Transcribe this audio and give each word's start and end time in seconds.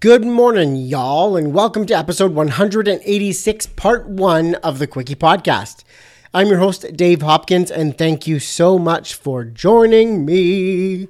Good 0.00 0.24
morning, 0.24 0.76
y'all, 0.76 1.36
and 1.36 1.52
welcome 1.52 1.84
to 1.84 1.94
episode 1.94 2.32
186, 2.32 3.66
part 3.66 4.08
one 4.08 4.54
of 4.54 4.78
the 4.78 4.86
Quickie 4.86 5.14
Podcast. 5.14 5.84
I'm 6.32 6.46
your 6.46 6.56
host, 6.56 6.96
Dave 6.96 7.20
Hopkins, 7.20 7.70
and 7.70 7.98
thank 7.98 8.26
you 8.26 8.38
so 8.38 8.78
much 8.78 9.12
for 9.12 9.44
joining 9.44 10.24
me 10.24 11.08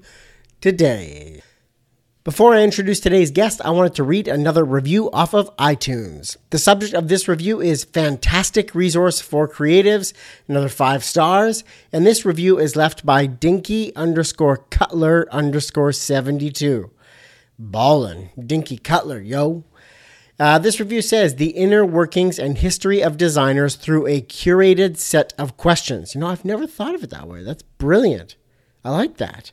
today. 0.60 1.40
Before 2.24 2.52
I 2.52 2.62
introduce 2.62 2.98
today's 2.98 3.30
guest, 3.30 3.60
I 3.64 3.70
wanted 3.70 3.94
to 3.94 4.02
read 4.02 4.26
another 4.26 4.64
review 4.64 5.08
off 5.12 5.34
of 5.34 5.56
iTunes. 5.56 6.36
The 6.50 6.58
subject 6.58 6.92
of 6.92 7.06
this 7.06 7.28
review 7.28 7.60
is 7.60 7.84
Fantastic 7.84 8.74
Resource 8.74 9.20
for 9.20 9.46
Creatives, 9.46 10.12
another 10.48 10.68
five 10.68 11.04
stars, 11.04 11.62
and 11.92 12.04
this 12.04 12.24
review 12.24 12.58
is 12.58 12.74
left 12.74 13.06
by 13.06 13.26
Dinky 13.26 13.94
underscore 13.94 14.64
Cutler 14.68 15.28
underscore 15.30 15.92
72. 15.92 16.90
Ballin', 17.60 18.30
Dinky 18.38 18.78
Cutler, 18.78 19.20
yo. 19.20 19.64
Uh, 20.38 20.58
this 20.58 20.80
review 20.80 21.02
says 21.02 21.34
the 21.34 21.50
inner 21.50 21.84
workings 21.84 22.38
and 22.38 22.56
history 22.56 23.02
of 23.02 23.18
designers 23.18 23.76
through 23.76 24.06
a 24.06 24.22
curated 24.22 24.96
set 24.96 25.34
of 25.36 25.58
questions. 25.58 26.14
You 26.14 26.22
know, 26.22 26.28
I've 26.28 26.46
never 26.46 26.66
thought 26.66 26.94
of 26.94 27.04
it 27.04 27.10
that 27.10 27.28
way. 27.28 27.42
That's 27.44 27.62
brilliant. 27.62 28.36
I 28.82 28.90
like 28.90 29.18
that. 29.18 29.52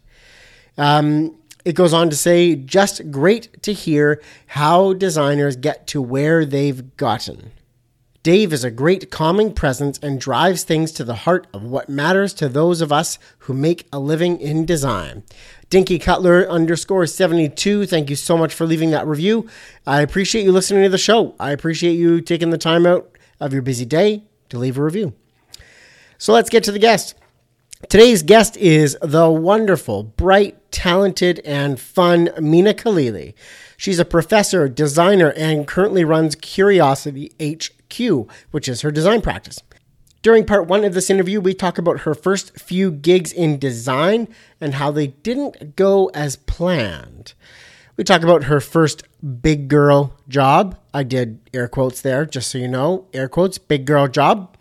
Um, 0.78 1.36
it 1.66 1.74
goes 1.76 1.92
on 1.92 2.10
to 2.10 2.16
say, 2.16 2.56
just 2.56 3.12
great 3.12 3.62
to 3.64 3.74
hear 3.74 4.22
how 4.46 4.94
designers 4.94 5.58
get 5.58 5.86
to 5.88 6.02
where 6.02 6.46
they've 6.46 6.96
gotten. 6.96 7.52
Dave 8.28 8.52
is 8.52 8.66
a 8.66 8.70
great 8.70 9.10
calming 9.10 9.54
presence 9.54 9.98
and 10.00 10.20
drives 10.20 10.66
things 10.66 10.92
to 10.92 11.06
the 11.06 11.16
heart 11.16 11.48
of 11.54 11.64
what 11.64 11.88
matters 11.88 12.34
to 12.34 12.50
those 12.50 12.82
of 12.82 12.92
us 12.92 13.18
who 13.38 13.54
make 13.54 13.88
a 13.94 14.00
living 14.00 14.38
in 14.42 14.66
design. 14.66 15.24
Dinky 15.70 15.98
Cutler 15.98 16.46
underscore 16.50 17.06
72, 17.06 17.86
thank 17.86 18.10
you 18.10 18.18
so 18.18 18.38
much 18.38 18.54
for 18.54 18.66
leaving 18.66 18.92
that 18.92 19.08
review. 19.08 19.48
I 19.86 20.02
appreciate 20.02 20.44
you 20.44 20.52
listening 20.52 20.84
to 20.84 20.90
the 20.90 20.98
show. 20.98 21.36
I 21.40 21.52
appreciate 21.52 21.94
you 21.94 22.20
taking 22.20 22.50
the 22.50 22.58
time 22.58 22.86
out 22.86 23.10
of 23.40 23.54
your 23.54 23.62
busy 23.62 23.86
day 23.86 24.24
to 24.50 24.60
leave 24.60 24.78
a 24.78 24.84
review. 24.84 25.14
So 26.18 26.34
let's 26.34 26.50
get 26.50 26.66
to 26.66 26.74
the 26.74 26.80
guest. 26.80 27.16
Today's 27.88 28.24
guest 28.24 28.58
is 28.58 28.98
the 29.02 29.30
wonderful, 29.30 30.04
bright, 30.04 30.70
talented, 30.74 31.40
and 31.46 31.80
fun 31.80 32.28
Meena 32.40 32.74
Khalili. 32.74 33.36
She's 33.78 34.00
a 34.00 34.06
professor, 34.06 34.68
designer, 34.68 35.32
and 35.38 35.68
currently 35.68 36.04
runs 36.04 36.36
Curiosity 36.36 37.32
HQ, 37.40 38.28
which 38.50 38.68
is 38.68 38.82
her 38.82 38.92
design 38.92 39.22
practice. 39.22 39.62
During 40.24 40.46
part 40.46 40.68
one 40.68 40.84
of 40.84 40.96
this 40.96 41.12
interview, 41.12 41.40
we 41.40 41.54
talk 41.54 41.78
about 41.78 42.02
her 42.02 42.16
first 42.16 42.60
few 42.60 42.92
gigs 42.92 43.32
in 43.32 43.60
design 43.60 44.28
and 44.60 44.74
how 44.74 44.90
they 44.90 45.08
didn't 45.08 45.76
go 45.76 46.08
as 46.08 46.36
planned. 46.36 47.34
We 47.98 48.04
talk 48.04 48.24
about 48.24 48.46
her 48.46 48.60
first 48.60 49.04
big 49.42 49.68
girl 49.68 50.18
job. 50.28 50.78
I 50.94 51.04
did 51.04 51.40
air 51.54 51.68
quotes 51.68 52.02
there, 52.02 52.26
just 52.26 52.50
so 52.50 52.58
you 52.58 52.68
know. 52.68 53.06
Air 53.14 53.30
quotes, 53.30 53.60
big 53.60 53.86
girl 53.86 54.08
job. 54.08 54.58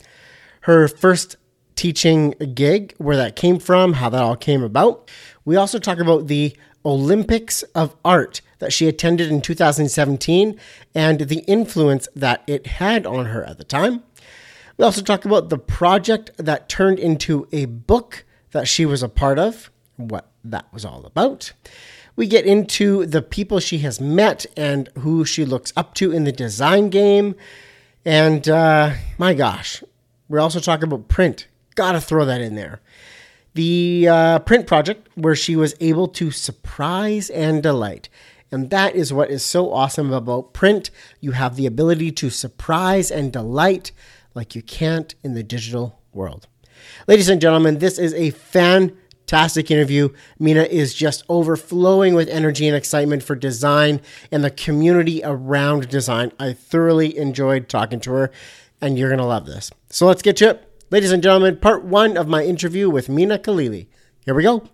Her 0.62 0.88
first 0.88 1.36
teaching 1.74 2.30
gig, 2.54 2.94
where 2.98 3.16
that 3.16 3.34
came 3.34 3.58
from, 3.58 3.94
how 3.94 4.10
that 4.10 4.22
all 4.22 4.36
came 4.36 4.62
about. 4.62 5.10
We 5.44 5.56
also 5.56 5.78
talk 5.78 5.98
about 5.98 6.26
the 6.26 6.56
Olympics 6.86 7.62
of 7.74 7.96
Art 8.04 8.40
that 8.60 8.72
she 8.72 8.88
attended 8.88 9.30
in 9.30 9.42
2017 9.42 10.58
and 10.94 11.20
the 11.20 11.40
influence 11.40 12.08
that 12.14 12.42
it 12.46 12.66
had 12.66 13.04
on 13.04 13.26
her 13.26 13.44
at 13.44 13.58
the 13.58 13.64
time. 13.64 14.02
We 14.78 14.84
also 14.84 15.02
talk 15.02 15.24
about 15.24 15.48
the 15.48 15.58
project 15.58 16.30
that 16.38 16.68
turned 16.68 16.98
into 16.98 17.48
a 17.52 17.64
book 17.64 18.24
that 18.52 18.68
she 18.68 18.86
was 18.86 19.02
a 19.02 19.08
part 19.08 19.38
of, 19.38 19.70
what 19.96 20.30
that 20.44 20.72
was 20.72 20.84
all 20.84 21.04
about. 21.04 21.52
We 22.14 22.26
get 22.26 22.46
into 22.46 23.04
the 23.04 23.20
people 23.20 23.58
she 23.58 23.78
has 23.78 24.00
met 24.00 24.46
and 24.56 24.88
who 24.98 25.24
she 25.24 25.44
looks 25.44 25.72
up 25.76 25.94
to 25.94 26.12
in 26.12 26.24
the 26.24 26.32
design 26.32 26.88
game. 26.88 27.34
And 28.04 28.48
uh, 28.48 28.94
my 29.18 29.34
gosh, 29.34 29.82
we're 30.28 30.40
also 30.40 30.60
talking 30.60 30.84
about 30.84 31.08
print 31.08 31.48
Gotta 31.76 32.00
throw 32.00 32.24
that 32.24 32.40
in 32.40 32.54
there. 32.56 32.80
The 33.56 34.06
uh, 34.06 34.38
print 34.40 34.66
project 34.66 35.08
where 35.14 35.34
she 35.34 35.56
was 35.56 35.74
able 35.80 36.08
to 36.08 36.30
surprise 36.30 37.30
and 37.30 37.62
delight. 37.62 38.10
And 38.52 38.68
that 38.68 38.94
is 38.94 39.14
what 39.14 39.30
is 39.30 39.42
so 39.42 39.72
awesome 39.72 40.12
about 40.12 40.52
print. 40.52 40.90
You 41.20 41.30
have 41.30 41.56
the 41.56 41.64
ability 41.64 42.12
to 42.12 42.28
surprise 42.28 43.10
and 43.10 43.32
delight 43.32 43.92
like 44.34 44.54
you 44.54 44.60
can't 44.60 45.14
in 45.24 45.32
the 45.32 45.42
digital 45.42 45.98
world. 46.12 46.48
Ladies 47.08 47.30
and 47.30 47.40
gentlemen, 47.40 47.78
this 47.78 47.98
is 47.98 48.12
a 48.12 48.28
fantastic 48.28 49.70
interview. 49.70 50.10
Meena 50.38 50.68
is 50.68 50.92
just 50.92 51.24
overflowing 51.30 52.12
with 52.12 52.28
energy 52.28 52.68
and 52.68 52.76
excitement 52.76 53.22
for 53.22 53.34
design 53.34 54.02
and 54.30 54.44
the 54.44 54.50
community 54.50 55.22
around 55.24 55.88
design. 55.88 56.30
I 56.38 56.52
thoroughly 56.52 57.16
enjoyed 57.16 57.70
talking 57.70 58.00
to 58.00 58.12
her, 58.12 58.30
and 58.82 58.98
you're 58.98 59.08
going 59.08 59.18
to 59.18 59.24
love 59.24 59.46
this. 59.46 59.70
So 59.88 60.06
let's 60.06 60.20
get 60.20 60.36
to 60.36 60.50
it. 60.50 60.65
Ladies 60.88 61.10
and 61.10 61.20
gentlemen, 61.20 61.56
part 61.56 61.84
one 61.84 62.16
of 62.16 62.28
my 62.28 62.44
interview 62.44 62.88
with 62.88 63.08
Meena 63.08 63.38
Khalili. 63.38 63.88
Here 64.24 64.34
we 64.36 64.44
go. 64.44 64.68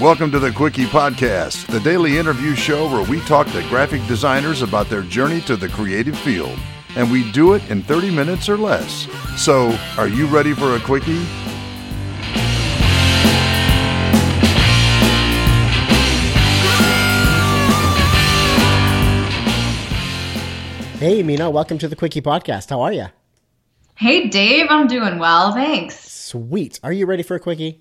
Welcome 0.00 0.30
to 0.30 0.38
the 0.38 0.52
Quickie 0.52 0.86
Podcast, 0.86 1.66
the 1.66 1.80
daily 1.80 2.18
interview 2.18 2.54
show 2.54 2.88
where 2.88 3.02
we 3.10 3.18
talk 3.22 3.48
to 3.48 3.62
graphic 3.68 4.06
designers 4.06 4.62
about 4.62 4.88
their 4.88 5.02
journey 5.02 5.40
to 5.40 5.56
the 5.56 5.68
creative 5.68 6.16
field 6.16 6.56
and 6.96 7.10
we 7.10 7.30
do 7.32 7.54
it 7.54 7.68
in 7.70 7.82
30 7.82 8.10
minutes 8.10 8.48
or 8.48 8.56
less. 8.56 9.06
So, 9.36 9.76
are 9.96 10.08
you 10.08 10.26
ready 10.26 10.54
for 10.54 10.74
a 10.76 10.80
quickie? 10.80 11.24
Hey, 21.00 21.22
Meena, 21.22 21.50
welcome 21.50 21.78
to 21.78 21.88
the 21.88 21.96
Quickie 21.96 22.20
Podcast. 22.20 22.68
How 22.68 22.82
are 22.82 22.92
you? 22.92 23.06
Hey, 23.96 24.28
Dave, 24.28 24.66
I'm 24.68 24.86
doing 24.86 25.18
well, 25.18 25.52
thanks. 25.52 25.98
Sweet. 25.98 26.78
Are 26.82 26.92
you 26.92 27.06
ready 27.06 27.22
for 27.22 27.34
a 27.36 27.40
quickie? 27.40 27.80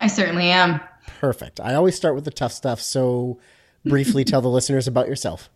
I 0.00 0.06
certainly 0.06 0.46
am. 0.50 0.80
Perfect. 1.18 1.60
I 1.60 1.74
always 1.74 1.96
start 1.96 2.14
with 2.14 2.24
the 2.24 2.30
tough 2.30 2.52
stuff, 2.52 2.80
so 2.80 3.38
briefly 3.84 4.24
tell 4.24 4.40
the 4.40 4.48
listeners 4.58 4.88
about 4.88 5.06
yourself. 5.06 5.50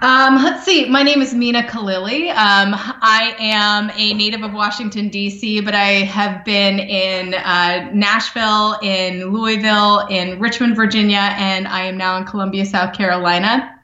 Um, 0.00 0.36
let's 0.36 0.64
see. 0.64 0.88
My 0.88 1.02
name 1.02 1.20
is 1.20 1.34
Meena 1.34 1.66
Khalili. 1.66 2.30
Um, 2.30 2.72
I 2.76 3.34
am 3.38 3.90
a 3.96 4.14
native 4.14 4.42
of 4.42 4.52
Washington, 4.52 5.08
D.C., 5.08 5.60
but 5.62 5.74
I 5.74 6.04
have 6.04 6.44
been 6.44 6.78
in 6.78 7.34
uh, 7.34 7.90
Nashville, 7.92 8.78
in 8.80 9.32
Louisville, 9.32 10.06
in 10.08 10.38
Richmond, 10.38 10.76
Virginia, 10.76 11.34
and 11.36 11.66
I 11.66 11.82
am 11.82 11.96
now 11.96 12.16
in 12.16 12.24
Columbia, 12.24 12.64
South 12.64 12.94
Carolina 12.94 13.77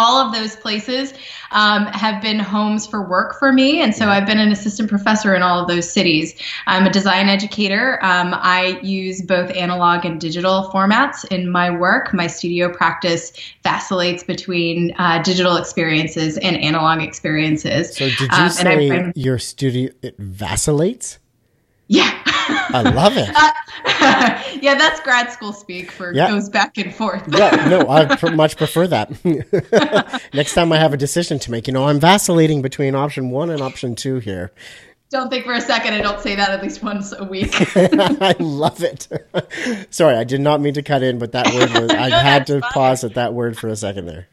all 0.00 0.26
of 0.26 0.32
those 0.32 0.56
places 0.56 1.12
um, 1.50 1.86
have 1.86 2.22
been 2.22 2.38
homes 2.38 2.86
for 2.86 3.06
work 3.06 3.38
for 3.38 3.52
me. 3.52 3.82
And 3.82 3.94
so 3.94 4.06
I've 4.06 4.26
been 4.26 4.38
an 4.38 4.50
assistant 4.50 4.88
professor 4.88 5.34
in 5.34 5.42
all 5.42 5.60
of 5.60 5.68
those 5.68 5.90
cities. 5.90 6.34
I'm 6.66 6.86
a 6.86 6.90
design 6.90 7.28
educator. 7.28 8.02
Um, 8.02 8.32
I 8.32 8.80
use 8.82 9.20
both 9.20 9.50
analog 9.50 10.06
and 10.06 10.18
digital 10.18 10.70
formats 10.72 11.26
in 11.30 11.50
my 11.50 11.70
work. 11.70 12.14
My 12.14 12.28
studio 12.28 12.72
practice 12.72 13.32
vacillates 13.62 14.22
between 14.22 14.94
uh, 14.98 15.22
digital 15.22 15.56
experiences 15.56 16.38
and 16.38 16.56
analog 16.56 17.02
experiences. 17.02 17.94
So, 17.94 18.08
did 18.08 18.20
you 18.20 18.28
um, 18.30 18.50
say 18.50 19.12
your 19.14 19.38
studio 19.38 19.90
it 20.00 20.16
vacillates? 20.18 21.18
Yeah. 21.90 22.22
I 22.24 22.82
love 22.82 23.16
it. 23.16 23.28
Uh, 24.02 24.42
yeah, 24.62 24.74
that's 24.76 25.00
grad 25.00 25.30
school 25.30 25.52
speak 25.52 25.90
for 25.90 26.12
yeah. 26.12 26.28
goes 26.28 26.48
back 26.48 26.76
and 26.78 26.94
forth. 26.94 27.22
yeah, 27.28 27.68
no, 27.68 27.80
I 27.88 28.16
pr- 28.16 28.30
much 28.30 28.56
prefer 28.56 28.86
that. 28.86 29.10
Next 30.34 30.54
time 30.54 30.72
I 30.72 30.78
have 30.78 30.92
a 30.94 30.96
decision 30.96 31.38
to 31.40 31.50
make, 31.50 31.66
you 31.66 31.72
know, 31.72 31.86
I'm 31.86 32.00
vacillating 32.00 32.62
between 32.62 32.94
option 32.94 33.30
one 33.30 33.50
and 33.50 33.60
option 33.60 33.94
two 33.94 34.18
here. 34.18 34.52
Don't 35.10 35.28
think 35.30 35.44
for 35.44 35.52
a 35.52 35.60
second 35.60 35.94
I 35.94 36.02
don't 36.02 36.20
say 36.20 36.34
that 36.34 36.50
at 36.50 36.62
least 36.62 36.82
once 36.82 37.12
a 37.12 37.24
week. 37.24 37.54
I 37.76 38.36
love 38.38 38.82
it. 38.82 39.08
Sorry, 39.90 40.16
I 40.16 40.24
did 40.24 40.40
not 40.40 40.60
mean 40.60 40.74
to 40.74 40.82
cut 40.82 41.02
in, 41.02 41.18
but 41.18 41.32
that 41.32 41.52
word 41.54 41.70
was, 41.82 41.90
I 41.90 42.10
had 42.10 42.46
to 42.48 42.60
fine. 42.60 42.70
pause 42.72 43.04
at 43.04 43.14
that 43.14 43.34
word 43.34 43.58
for 43.58 43.68
a 43.68 43.76
second 43.76 44.06
there 44.06 44.28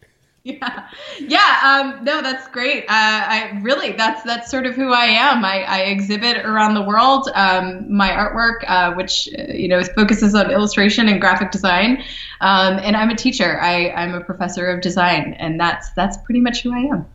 yeah. 0.59 0.87
Yeah 1.19 1.59
um, 1.63 2.03
no 2.03 2.21
that's 2.21 2.47
great. 2.47 2.83
Uh, 2.83 2.87
i 2.89 3.59
really 3.61 3.91
that's 3.93 4.23
that's 4.23 4.49
sort 4.49 4.65
of 4.65 4.75
who 4.75 4.93
i 4.93 5.05
am. 5.05 5.43
I, 5.43 5.63
I 5.63 5.79
exhibit 5.81 6.37
around 6.45 6.75
the 6.75 6.81
world 6.81 7.29
um, 7.35 7.93
my 7.95 8.09
artwork 8.09 8.63
uh, 8.67 8.93
which 8.93 9.27
uh, 9.37 9.51
you 9.51 9.67
know 9.67 9.83
focuses 9.83 10.35
on 10.35 10.51
illustration 10.51 11.07
and 11.07 11.19
graphic 11.19 11.51
design. 11.51 12.03
Um, 12.41 12.79
and 12.79 12.95
i'm 12.95 13.09
a 13.09 13.15
teacher. 13.15 13.59
I, 13.59 13.89
i'm 13.91 14.13
a 14.13 14.21
professor 14.21 14.67
of 14.67 14.81
design 14.81 15.35
and 15.39 15.59
that's 15.59 15.91
that's 15.91 16.17
pretty 16.17 16.39
much 16.39 16.61
who 16.61 16.73
i 16.73 16.79
am. 16.79 17.05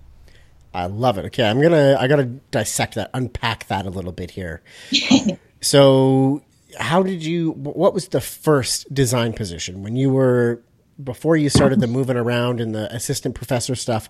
I 0.75 0.87
love 0.87 1.19
it. 1.19 1.25
Okay 1.27 1.45
i'm 1.45 1.61
gonna 1.61 1.97
i 1.99 2.07
gotta 2.09 2.25
dissect 2.25 2.95
that 2.97 3.11
unpack 3.15 3.67
that 3.69 3.87
a 3.87 3.91
little 3.91 4.13
bit 4.13 4.33
here. 4.33 4.63
So 5.63 6.43
how 6.79 7.03
did 7.03 7.25
you 7.25 7.53
what 7.53 7.95
was 7.95 8.09
the 8.09 8.21
first 8.21 8.93
design 8.93 9.33
position? 9.33 9.83
When 9.83 9.97
you 9.97 10.11
were 10.11 10.61
before 11.05 11.37
you 11.37 11.49
started 11.49 11.81
the 11.81 11.87
moving 11.87 12.17
around 12.17 12.61
and 12.61 12.75
the 12.75 12.93
assistant 12.95 13.35
professor 13.35 13.75
stuff. 13.75 14.09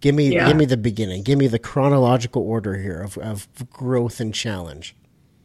Give 0.00 0.14
me 0.14 0.32
Yeah. 0.32 0.46
give 0.46 0.56
me 0.56 0.64
the 0.64 0.76
beginning. 0.76 1.22
Give 1.22 1.38
me 1.38 1.46
the 1.48 1.58
chronological 1.58 2.42
order 2.42 2.76
here 2.76 3.00
of, 3.00 3.18
of 3.18 3.48
growth 3.70 4.20
and 4.20 4.32
challenge. 4.32 4.94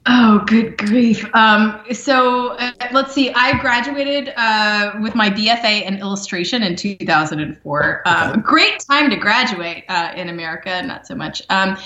Oh, 0.06 0.44
good 0.46 0.78
grief. 0.78 1.34
Um, 1.34 1.82
so 1.94 2.50
uh, 2.58 2.72
let's 2.92 3.14
see. 3.14 3.32
I 3.32 3.58
graduated 3.60 4.34
uh, 4.36 4.94
with 5.02 5.16
my 5.16 5.30
BFA 5.30 5.84
in 5.84 5.96
illustration 6.00 6.62
in 6.62 6.76
2004. 6.76 8.02
Um, 8.06 8.42
Great 8.42 8.80
time 8.82 9.10
to 9.10 9.16
graduate 9.16 9.86
uh, 9.88 10.12
in 10.16 10.28
America, 10.28 10.82
not 10.84 11.08
so 11.08 11.16
much. 11.16 11.42
Um, 11.50 11.78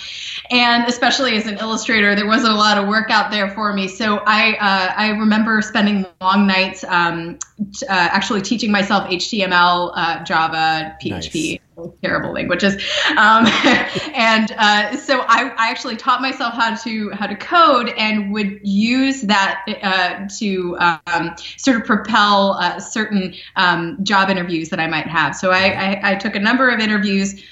and 0.50 0.88
especially 0.88 1.36
as 1.38 1.46
an 1.46 1.60
illustrator, 1.60 2.16
there 2.16 2.26
wasn't 2.26 2.54
a 2.54 2.58
lot 2.58 2.80
of 2.80 2.88
work 2.88 3.12
out 3.12 3.30
there 3.30 3.52
for 3.52 3.72
me. 3.72 3.88
So 3.88 4.18
I 4.26 4.54
uh, 4.54 4.94
I 4.98 5.10
remember 5.10 5.62
spending 5.62 6.04
long 6.20 6.48
nights 6.48 6.84
um, 6.86 7.38
t- 7.72 7.86
uh, 7.86 7.92
actually 7.92 8.42
teaching 8.42 8.72
myself 8.72 9.08
HTML, 9.10 9.92
uh, 9.96 10.24
Java, 10.24 10.98
PHP 11.04 11.60
terrible 12.04 12.34
languages. 12.34 12.76
Um, 13.12 13.46
and 14.14 14.52
uh, 14.58 14.96
so 14.98 15.22
I, 15.22 15.54
I 15.58 15.70
actually 15.70 15.96
taught 15.96 16.22
myself 16.22 16.54
how 16.54 16.76
to 16.76 17.10
how 17.12 17.28
to 17.28 17.36
code 17.36 17.90
and 17.98 18.32
would 18.32 18.60
use 18.64 19.22
that 19.24 19.64
uh, 19.84 20.28
to 20.40 20.78
um, 20.80 21.36
sort 21.58 21.78
of 21.78 21.86
propel 21.86 22.54
uh, 22.54 22.80
certain 22.80 23.34
um, 23.56 24.04
job 24.04 24.30
interviews 24.30 24.70
that 24.70 24.80
I 24.80 24.88
might 24.88 25.08
have. 25.08 25.36
So 25.36 25.52
I, 25.52 25.68
I, 25.68 26.12
I 26.12 26.16
took 26.16 26.36
a 26.36 26.40
number 26.40 26.70
of 26.70 26.80
interviews. 26.80 27.44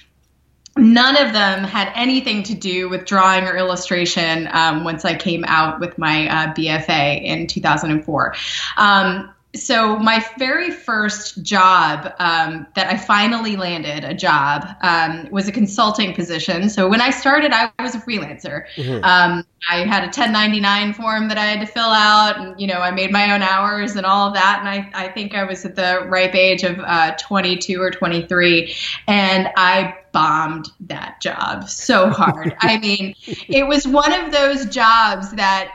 None 0.77 1.15
of 1.15 1.31
them 1.31 1.63
had 1.63 1.89
anything 1.95 2.43
to 2.43 2.53
do 2.53 2.89
with 2.89 3.05
drawing 3.05 3.45
or 3.45 3.55
illustration 3.55 4.49
um, 4.51 4.83
once 4.83 5.05
I 5.05 5.15
came 5.15 5.45
out 5.45 5.79
with 5.79 5.97
my 5.97 6.27
uh, 6.27 6.53
BFA 6.53 7.23
in 7.23 7.47
2004. 7.47 8.35
Um, 8.75 9.33
so 9.55 9.97
my 9.97 10.25
very 10.37 10.71
first 10.71 11.43
job 11.43 12.13
um, 12.19 12.67
that 12.75 12.87
I 12.87 12.97
finally 12.97 13.55
landed 13.55 14.03
a 14.03 14.13
job 14.13 14.67
um, 14.81 15.29
was 15.31 15.47
a 15.47 15.51
consulting 15.51 16.13
position. 16.13 16.69
So 16.69 16.87
when 16.87 17.01
I 17.01 17.09
started, 17.09 17.51
I 17.51 17.71
was 17.81 17.95
a 17.95 17.99
freelancer. 17.99 18.65
Um, 19.03 19.45
I 19.69 19.77
had 19.77 20.03
a 20.03 20.07
1099 20.07 20.93
form 20.93 21.27
that 21.29 21.37
I 21.37 21.45
had 21.45 21.59
to 21.61 21.65
fill 21.65 21.83
out, 21.89 22.37
and 22.37 22.59
you 22.59 22.67
know 22.67 22.79
I 22.79 22.91
made 22.91 23.11
my 23.11 23.33
own 23.33 23.41
hours 23.41 23.95
and 23.95 24.05
all 24.05 24.27
of 24.27 24.33
that. 24.35 24.59
And 24.59 24.69
I, 24.69 25.05
I 25.05 25.07
think 25.09 25.33
I 25.33 25.43
was 25.43 25.65
at 25.65 25.75
the 25.75 26.05
ripe 26.07 26.35
age 26.35 26.63
of 26.63 26.79
uh, 26.79 27.15
22 27.17 27.81
or 27.81 27.91
23, 27.91 28.75
and 29.07 29.49
I 29.55 29.97
bombed 30.11 30.69
that 30.81 31.19
job 31.21 31.69
so 31.69 32.09
hard. 32.09 32.55
I 32.61 32.77
mean, 32.77 33.15
it 33.25 33.67
was 33.67 33.87
one 33.87 34.13
of 34.13 34.31
those 34.31 34.65
jobs 34.67 35.31
that. 35.31 35.71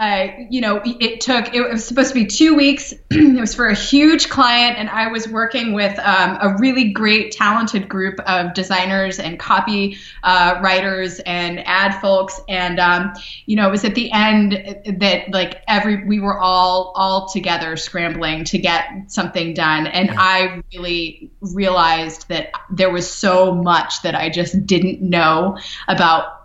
Uh, 0.00 0.28
you 0.48 0.62
know, 0.62 0.80
it 0.82 1.20
took, 1.20 1.54
it 1.54 1.60
was 1.60 1.84
supposed 1.84 2.08
to 2.08 2.14
be 2.14 2.24
two 2.24 2.54
weeks. 2.54 2.94
it 3.10 3.38
was 3.38 3.54
for 3.54 3.68
a 3.68 3.74
huge 3.74 4.30
client, 4.30 4.78
and 4.78 4.88
I 4.88 5.08
was 5.08 5.28
working 5.28 5.74
with 5.74 5.98
um, 5.98 6.38
a 6.40 6.56
really 6.58 6.90
great, 6.90 7.32
talented 7.32 7.86
group 7.86 8.18
of 8.20 8.54
designers 8.54 9.18
and 9.18 9.38
copy 9.38 9.98
uh, 10.22 10.58
writers 10.62 11.20
and 11.26 11.60
ad 11.66 12.00
folks. 12.00 12.40
And, 12.48 12.80
um, 12.80 13.12
you 13.44 13.56
know, 13.56 13.68
it 13.68 13.70
was 13.70 13.84
at 13.84 13.94
the 13.94 14.10
end 14.10 14.52
that, 15.00 15.30
like, 15.32 15.62
every, 15.68 16.02
we 16.06 16.18
were 16.18 16.38
all, 16.38 16.94
all 16.96 17.28
together 17.28 17.76
scrambling 17.76 18.44
to 18.44 18.56
get 18.56 18.88
something 19.08 19.52
done. 19.52 19.86
And 19.86 20.12
I 20.16 20.62
really 20.72 21.30
realized 21.42 22.26
that 22.30 22.52
there 22.70 22.90
was 22.90 23.06
so 23.06 23.54
much 23.54 24.00
that 24.00 24.14
I 24.14 24.30
just 24.30 24.66
didn't 24.66 25.02
know 25.02 25.58
about 25.88 26.40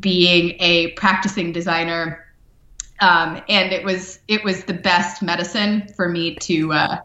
being 0.00 0.54
a 0.60 0.92
practicing 0.92 1.50
designer 1.50 2.24
um, 3.00 3.40
and 3.48 3.72
it 3.72 3.84
was 3.84 4.20
it 4.28 4.44
was 4.44 4.64
the 4.64 4.74
best 4.74 5.22
medicine 5.22 5.88
for 5.96 6.08
me 6.08 6.34
to 6.36 6.72
uh, 6.72 6.98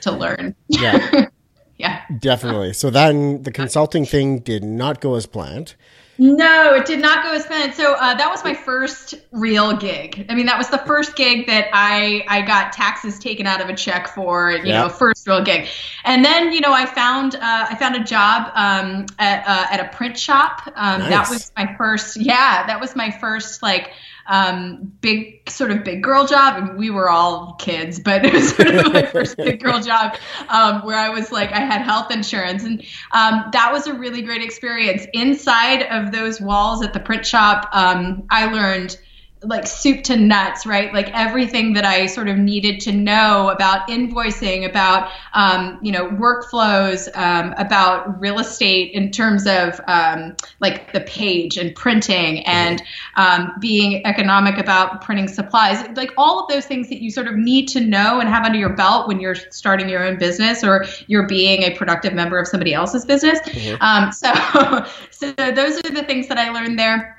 to 0.00 0.12
learn. 0.12 0.54
Yeah. 0.68 1.28
yeah. 1.78 2.02
Definitely. 2.18 2.72
So 2.72 2.90
then 2.90 3.42
the 3.42 3.52
consulting 3.52 4.04
thing 4.06 4.40
did 4.40 4.64
not 4.64 5.00
go 5.00 5.14
as 5.14 5.26
planned. 5.26 5.74
No, 6.18 6.72
it 6.72 6.86
did 6.86 7.00
not 7.00 7.22
go 7.22 7.34
as 7.34 7.44
planned. 7.44 7.74
So 7.74 7.92
uh, 7.92 8.14
that 8.14 8.30
was 8.30 8.42
my 8.42 8.54
first 8.54 9.14
real 9.32 9.76
gig. 9.76 10.24
I 10.30 10.34
mean, 10.34 10.46
that 10.46 10.56
was 10.56 10.70
the 10.70 10.78
first 10.78 11.14
gig 11.14 11.46
that 11.46 11.68
I 11.74 12.24
I 12.26 12.40
got 12.40 12.72
taxes 12.72 13.18
taken 13.18 13.46
out 13.46 13.60
of 13.60 13.68
a 13.68 13.74
check 13.76 14.08
for. 14.08 14.50
You 14.50 14.64
Yeah. 14.64 14.82
know, 14.82 14.88
first 14.88 15.26
real 15.26 15.44
gig. 15.44 15.68
And 16.04 16.24
then 16.24 16.52
you 16.52 16.60
know, 16.62 16.72
I 16.72 16.86
found 16.86 17.34
uh, 17.34 17.40
I 17.42 17.74
found 17.74 17.96
a 17.96 18.04
job 18.04 18.50
um, 18.54 19.04
at 19.18 19.46
uh, 19.46 19.66
at 19.70 19.80
a 19.80 19.94
print 19.94 20.18
shop. 20.18 20.62
Um, 20.74 21.00
That 21.00 21.28
was 21.28 21.52
my 21.54 21.74
first. 21.76 22.16
Yeah, 22.16 22.66
that 22.66 22.80
was 22.80 22.96
my 22.96 23.10
first 23.10 23.62
like 23.62 23.90
um, 24.28 24.92
big 25.00 25.48
sort 25.48 25.70
of 25.70 25.84
big 25.84 26.02
girl 26.02 26.26
job. 26.26 26.56
And 26.56 26.78
we 26.78 26.90
were 26.90 27.08
all 27.08 27.54
kids, 27.54 27.98
but 27.98 28.24
it 28.24 28.32
was 28.32 28.50
sort 28.54 28.74
of 28.74 28.92
my 28.92 29.06
first 29.06 29.36
big 29.38 29.62
girl 29.62 29.80
job 29.80 30.16
um, 30.48 30.84
where 30.84 30.98
I 30.98 31.08
was 31.08 31.32
like 31.32 31.52
I 31.52 31.60
had 31.60 31.82
health 31.82 32.10
insurance, 32.10 32.64
and 32.64 32.82
um, 33.12 33.50
that 33.52 33.72
was 33.72 33.86
a 33.86 33.94
really 33.94 34.22
great 34.22 34.42
experience. 34.42 35.06
Inside 35.12 35.82
of 35.82 36.12
those 36.12 36.40
walls 36.40 36.84
at 36.84 36.92
the 36.92 37.00
print 37.00 37.26
shop, 37.26 37.68
um, 37.72 38.24
I 38.30 38.46
learned 38.46 38.98
like 39.46 39.66
soup 39.66 40.02
to 40.04 40.16
nuts, 40.16 40.66
right? 40.66 40.92
Like 40.92 41.10
everything 41.14 41.74
that 41.74 41.84
I 41.84 42.06
sort 42.06 42.28
of 42.28 42.36
needed 42.36 42.80
to 42.80 42.92
know 42.92 43.50
about 43.50 43.88
invoicing, 43.88 44.68
about 44.68 45.10
um, 45.32 45.78
you 45.82 45.92
know 45.92 46.08
workflows, 46.08 47.08
um, 47.16 47.54
about 47.58 48.20
real 48.20 48.38
estate 48.38 48.92
in 48.92 49.10
terms 49.10 49.46
of 49.46 49.80
um, 49.86 50.36
like 50.60 50.92
the 50.92 51.00
page 51.00 51.56
and 51.56 51.74
printing 51.74 52.44
and 52.46 52.82
um, 53.16 53.52
being 53.60 54.04
economic 54.06 54.58
about 54.58 55.02
printing 55.02 55.28
supplies, 55.28 55.86
like 55.96 56.12
all 56.16 56.40
of 56.40 56.48
those 56.48 56.66
things 56.66 56.88
that 56.88 57.02
you 57.02 57.10
sort 57.10 57.28
of 57.28 57.36
need 57.36 57.66
to 57.68 57.80
know 57.80 58.20
and 58.20 58.28
have 58.28 58.44
under 58.44 58.58
your 58.58 58.74
belt 58.74 59.08
when 59.08 59.20
you're 59.20 59.34
starting 59.34 59.88
your 59.88 60.04
own 60.04 60.18
business 60.18 60.64
or 60.64 60.84
you're 61.06 61.26
being 61.26 61.62
a 61.62 61.74
productive 61.76 62.12
member 62.12 62.38
of 62.38 62.46
somebody 62.46 62.74
else's 62.74 63.04
business. 63.04 63.38
Um, 63.80 64.12
so, 64.12 64.32
so 65.10 65.32
those 65.32 65.78
are 65.78 65.90
the 65.90 66.04
things 66.06 66.28
that 66.28 66.38
I 66.38 66.50
learned 66.50 66.78
there 66.78 67.15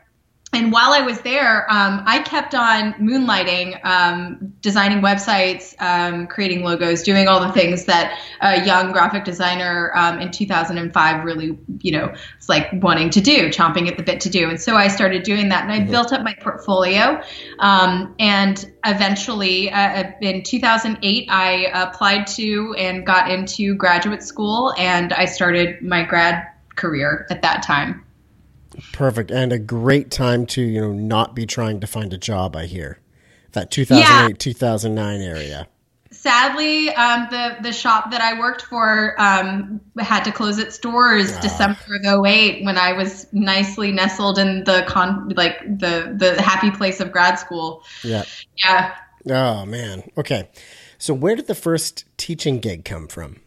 and 0.58 0.72
while 0.72 0.92
I 0.92 1.02
was 1.02 1.22
there, 1.22 1.72
um, 1.72 2.02
I 2.08 2.20
kept 2.24 2.56
on 2.56 2.94
moonlighting, 2.94 3.80
um, 3.86 4.54
designing 4.62 5.02
websites, 5.02 5.80
um, 5.80 6.26
creating 6.26 6.64
logos, 6.64 7.04
doing 7.04 7.28
all 7.28 7.40
the 7.40 7.52
things 7.52 7.86
that 7.86 8.20
a 8.42 8.66
young 8.66 8.92
graphic 8.92 9.24
designer 9.24 9.92
um, 9.96 10.20
in 10.20 10.32
2005 10.32 11.24
really, 11.24 11.60
you 11.82 11.92
know, 11.92 12.08
was 12.08 12.50
like 12.50 12.70
wanting 12.74 13.12
to 13.12 13.22
do, 13.22 13.50
chomping 13.50 13.88
at 13.88 13.98
the 13.98 14.04
bit 14.04 14.20
to 14.22 14.32
do. 14.32 14.50
And 14.50 14.60
so 14.60 14.76
I 14.76 14.88
started 14.88 15.22
doing 15.22 15.50
that, 15.50 15.62
and 15.62 15.72
I 15.72 15.82
built 15.82 16.12
up 16.12 16.24
my 16.24 16.34
portfolio. 16.34 17.22
Um, 17.60 18.16
and 18.18 18.66
eventually, 18.84 19.70
uh, 19.70 20.12
in 20.22 20.42
2008, 20.42 21.28
I 21.30 21.68
applied 21.72 22.26
to 22.28 22.74
and 22.80 23.06
got 23.06 23.30
into 23.30 23.76
graduate 23.76 24.24
school, 24.24 24.74
and 24.76 25.14
I 25.14 25.26
started 25.26 25.84
my 25.84 26.02
grad 26.02 26.48
career 26.76 27.28
at 27.30 27.44
that 27.44 27.62
time. 27.62 28.07
Perfect. 28.94 29.32
And 29.32 29.52
a 29.52 29.60
great 29.60 30.12
time 30.12 30.46
to, 30.48 30.62
you 30.62 30.82
know, 30.82 30.94
not 30.94 31.36
be 31.36 31.46
trying 31.46 31.80
to 31.82 31.88
find 31.88 32.14
a 32.14 32.18
job, 32.18 32.56
I 32.56 32.66
hear. 32.66 33.00
That 33.54 33.72
2008, 33.72 34.38
2009 34.40 35.22
area. 35.22 35.68
sadly, 36.12 36.90
um, 36.94 37.28
the 37.32 37.58
the 37.62 37.74
shop 37.74 38.12
that 38.12 38.22
I 38.22 38.38
worked 38.40 38.64
for 38.64 39.20
um, 39.20 39.82
had 39.98 40.24
to 40.26 40.32
close 40.32 40.58
its 40.60 40.78
doors 40.78 41.36
December 41.40 41.80
of 42.04 42.26
08 42.26 42.66
when 42.66 42.78
I 42.78 42.94
was 42.94 43.26
nicely 43.34 43.92
nestled 43.92 44.38
in 44.38 44.64
the 44.64 44.84
con 44.88 45.30
like 45.30 45.60
the 45.62 46.14
the 46.18 46.42
happy 46.42 46.72
place 46.72 47.00
of 47.00 47.12
grad 47.12 47.40
school. 47.40 47.84
Yeah. 48.04 48.26
Yeah. 48.64 48.96
Oh, 49.30 49.66
man. 49.66 50.10
Okay. 50.18 50.50
So 50.98 51.14
where 51.14 51.36
did 51.36 51.48
the 51.48 51.56
first 51.56 52.06
teaching 52.18 52.60
gig 52.60 52.86
come 52.86 53.08
from? 53.08 53.42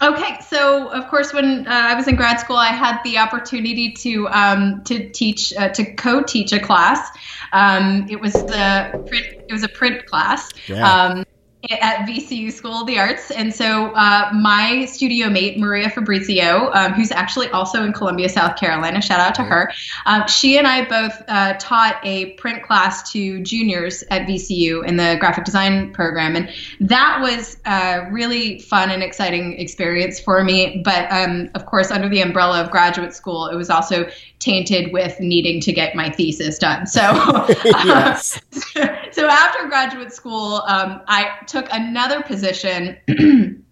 Okay, 0.00 0.38
so 0.48 0.88
of 0.90 1.08
course, 1.08 1.32
when 1.32 1.66
uh, 1.66 1.70
I 1.70 1.94
was 1.94 2.06
in 2.06 2.14
grad 2.14 2.38
school, 2.38 2.56
I 2.56 2.68
had 2.68 3.00
the 3.02 3.18
opportunity 3.18 3.92
to 3.92 4.28
um, 4.28 4.82
to 4.84 5.08
teach 5.10 5.52
uh, 5.54 5.70
to 5.70 5.94
co-teach 5.94 6.52
a 6.52 6.60
class. 6.60 7.08
Um, 7.52 8.06
it 8.08 8.20
was 8.20 8.32
the 8.32 9.04
print. 9.08 9.26
It 9.48 9.52
was 9.52 9.64
a 9.64 9.68
print 9.68 10.06
class. 10.06 10.50
Yeah. 10.68 10.88
Um, 10.88 11.24
at 11.70 12.06
VCU 12.06 12.52
School 12.52 12.80
of 12.80 12.86
the 12.86 12.98
Arts. 12.98 13.30
And 13.30 13.54
so 13.54 13.92
uh, 13.94 14.30
my 14.34 14.86
studio 14.86 15.28
mate, 15.28 15.58
Maria 15.58 15.90
Fabrizio, 15.90 16.70
um, 16.72 16.92
who's 16.92 17.10
actually 17.10 17.48
also 17.50 17.84
in 17.84 17.92
Columbia, 17.92 18.28
South 18.28 18.56
Carolina, 18.56 19.02
shout 19.02 19.20
out 19.20 19.34
to 19.34 19.42
her, 19.42 19.70
um, 20.06 20.26
she 20.28 20.58
and 20.58 20.66
I 20.66 20.86
both 20.86 21.22
uh, 21.28 21.54
taught 21.58 22.00
a 22.04 22.32
print 22.32 22.62
class 22.62 23.10
to 23.12 23.40
juniors 23.42 24.02
at 24.10 24.26
VCU 24.26 24.86
in 24.86 24.96
the 24.96 25.16
graphic 25.20 25.44
design 25.44 25.92
program. 25.92 26.36
And 26.36 26.50
that 26.80 27.18
was 27.20 27.58
a 27.66 28.08
really 28.10 28.60
fun 28.60 28.90
and 28.90 29.02
exciting 29.02 29.58
experience 29.58 30.20
for 30.20 30.42
me. 30.42 30.82
But 30.84 31.10
um, 31.12 31.50
of 31.54 31.66
course, 31.66 31.90
under 31.90 32.08
the 32.08 32.20
umbrella 32.20 32.62
of 32.62 32.70
graduate 32.70 33.14
school, 33.14 33.48
it 33.48 33.56
was 33.56 33.70
also 33.70 34.08
tainted 34.38 34.92
with 34.92 35.18
needing 35.20 35.60
to 35.60 35.72
get 35.72 35.94
my 35.94 36.10
thesis 36.10 36.58
done. 36.58 36.86
So, 36.86 37.00
Yes. 37.64 38.40
so 39.12 39.28
after 39.28 39.66
graduate 39.68 40.12
school, 40.12 40.62
um, 40.66 41.00
I 41.06 41.30
took 41.46 41.57
another 41.70 42.22
position, 42.22 42.96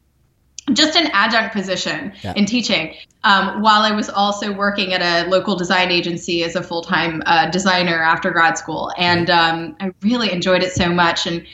just 0.72 0.96
an 0.96 1.10
adjunct 1.12 1.54
position 1.54 2.12
Yeah. 2.22 2.32
in 2.34 2.46
teaching, 2.46 2.94
um, 3.22 3.62
while 3.62 3.82
I 3.82 3.92
was 3.92 4.08
also 4.08 4.52
working 4.52 4.92
at 4.92 5.02
a 5.02 5.28
local 5.28 5.56
design 5.56 5.90
agency 5.90 6.42
as 6.44 6.56
a 6.56 6.62
full 6.62 6.82
time 6.82 7.22
uh, 7.26 7.50
designer 7.50 8.02
after 8.02 8.30
grad 8.30 8.58
school. 8.58 8.92
And 8.96 9.30
um, 9.30 9.76
I 9.80 9.92
really 10.02 10.32
enjoyed 10.32 10.62
it 10.62 10.72
so 10.72 10.88
much. 10.88 11.26
And 11.26 11.46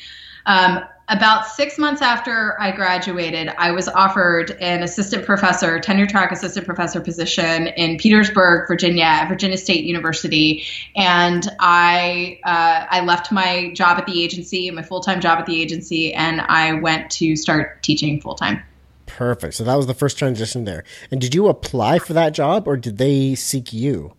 um, 0.47 0.85
about 1.13 1.47
six 1.47 1.79
months 1.79 2.01
after 2.01 2.59
I 2.61 2.73
graduated, 2.73 3.53
I 3.59 3.71
was 3.71 3.87
offered 3.89 4.53
an 4.61 4.83
assistant 4.83 5.27
professor, 5.27 5.79
tenure 5.79 6.07
track 6.07 6.33
assistant 6.33 6.67
professor 6.67 7.01
position 7.01 7.69
in 7.69 7.99
Petersburg, 7.99 8.67
Virginia, 8.67 9.05
at 9.05 9.29
Virginia 9.29 9.59
State 9.59 9.85
University, 9.85 10.65
and 10.97 11.47
I 11.61 12.41
uh, 12.45 12.87
I 12.91 13.01
left 13.01 13.31
my 13.31 13.73
job 13.75 13.99
at 13.99 14.07
the 14.07 14.23
agency, 14.23 14.71
my 14.71 14.83
full 14.83 15.01
time 15.01 15.21
job 15.21 15.39
at 15.39 15.47
the 15.47 15.61
agency, 15.61 16.15
and 16.15 16.41
I 16.41 16.73
went 16.75 17.11
to 17.13 17.37
start 17.37 17.83
teaching 17.83 18.21
full 18.21 18.35
time. 18.35 18.63
Perfect. 19.07 19.55
So 19.55 19.65
that 19.65 19.75
was 19.75 19.87
the 19.87 19.95
first 19.95 20.19
transition 20.19 20.65
there. 20.65 20.85
And 21.11 21.21
did 21.21 21.35
you 21.35 21.49
apply 21.49 21.99
for 21.99 22.15
that 22.15 22.33
job, 22.33 22.67
or 22.67 22.77
did 22.77 22.97
they 22.97 23.35
seek 23.35 23.73
you? 23.73 24.15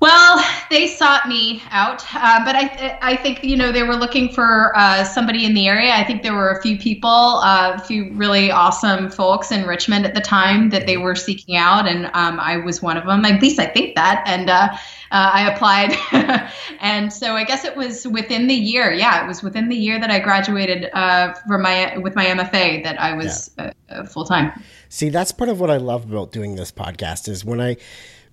Well, 0.00 0.44
they 0.70 0.86
sought 0.86 1.28
me 1.28 1.62
out, 1.70 2.04
uh, 2.14 2.44
but 2.44 2.56
I, 2.56 2.98
I 3.02 3.16
think 3.16 3.44
you 3.44 3.56
know 3.56 3.72
they 3.72 3.82
were 3.82 3.96
looking 3.96 4.32
for 4.32 4.72
uh, 4.76 5.04
somebody 5.04 5.44
in 5.44 5.54
the 5.54 5.66
area. 5.66 5.92
I 5.92 6.04
think 6.04 6.22
there 6.22 6.34
were 6.34 6.50
a 6.50 6.60
few 6.62 6.78
people, 6.78 7.08
uh, 7.08 7.74
a 7.76 7.78
few 7.78 8.12
really 8.12 8.50
awesome 8.50 9.10
folks 9.10 9.52
in 9.52 9.66
Richmond 9.66 10.06
at 10.06 10.14
the 10.14 10.20
time 10.20 10.70
that 10.70 10.86
they 10.86 10.96
were 10.96 11.14
seeking 11.14 11.56
out, 11.56 11.86
and 11.86 12.06
um, 12.06 12.40
I 12.40 12.56
was 12.58 12.82
one 12.82 12.96
of 12.96 13.06
them. 13.06 13.24
At 13.24 13.40
least 13.40 13.58
I 13.58 13.66
think 13.66 13.94
that, 13.94 14.22
and 14.26 14.50
uh, 14.50 14.68
uh, 14.72 14.76
I 15.10 15.52
applied, 15.52 15.92
and 16.80 17.12
so 17.12 17.34
I 17.34 17.44
guess 17.44 17.64
it 17.64 17.76
was 17.76 18.06
within 18.06 18.46
the 18.46 18.54
year. 18.54 18.92
Yeah, 18.92 19.24
it 19.24 19.28
was 19.28 19.42
within 19.42 19.68
the 19.68 19.76
year 19.76 20.00
that 20.00 20.10
I 20.10 20.18
graduated 20.18 20.90
uh, 20.92 21.34
from 21.46 21.62
my 21.62 21.96
with 21.98 22.14
my 22.14 22.26
MFA 22.26 22.82
that 22.84 23.00
I 23.00 23.14
was 23.14 23.50
yeah. 23.58 24.04
full 24.04 24.24
time. 24.24 24.52
See, 24.88 25.08
that's 25.10 25.32
part 25.32 25.50
of 25.50 25.60
what 25.60 25.70
I 25.70 25.76
love 25.76 26.10
about 26.10 26.32
doing 26.32 26.56
this 26.56 26.72
podcast 26.72 27.28
is 27.28 27.44
when 27.44 27.60
I 27.60 27.76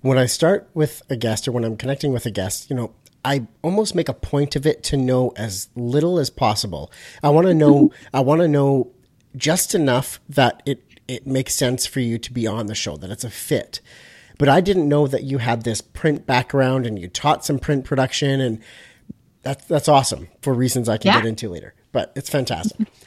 when 0.03 0.17
I 0.17 0.25
start 0.25 0.69
with 0.74 1.01
a 1.10 1.15
guest 1.15 1.48
or 1.48 1.53
when 1.53 1.63
I'm 1.63 1.77
connecting 1.77 2.12
with 2.12 2.25
a 2.25 2.31
guest, 2.31 2.69
you 2.69 2.75
know, 2.75 2.93
I 3.25 3.48
almost 3.62 3.95
make 3.95 4.10
a 4.10 4.13
point 4.13 4.57
of 4.57 4.67
it 4.67 4.83
to 4.83 4.98
know 4.98 5.31
as 5.38 5.69
little 5.75 6.19
as 6.19 6.29
possible. 6.29 6.91
I 7.24 7.29
want 7.29 7.48
to 7.48 7.53
know 7.63 7.91
I 8.13 8.19
want 8.19 8.41
to 8.41 8.48
know 8.48 8.91
just 9.36 9.74
enough 9.74 10.19
that 10.29 10.62
it 10.65 10.83
it 11.07 11.25
makes 11.25 11.55
sense 11.55 11.86
for 11.86 12.01
you 12.01 12.17
to 12.17 12.33
be 12.33 12.45
on 12.45 12.67
the 12.67 12.75
show, 12.75 12.98
that 12.98 13.10
it's 13.10 13.24
a 13.24 13.29
fit. 13.29 13.79
But 14.38 14.50
I 14.50 14.60
didn't 14.60 14.89
know 14.89 15.07
that 15.07 15.24
you 15.24 15.38
had 15.38 15.63
this 15.63 15.79
print 15.79 16.25
background 16.25 16.86
and 16.86 17.00
you 17.00 17.07
taught 17.07 17.45
some 17.45 17.57
print 17.57 17.86
production 17.86 18.41
and 18.41 18.62
that's 19.41 19.65
that's 19.65 19.88
awesome 19.88 20.27
for 20.41 20.53
reasons 20.53 20.89
I 20.89 20.98
can 20.98 21.13
yeah. 21.13 21.22
get 21.22 21.27
into 21.27 21.48
later. 21.50 21.75
But 21.93 22.12
it's 22.15 22.29
fantastic. 22.29 22.88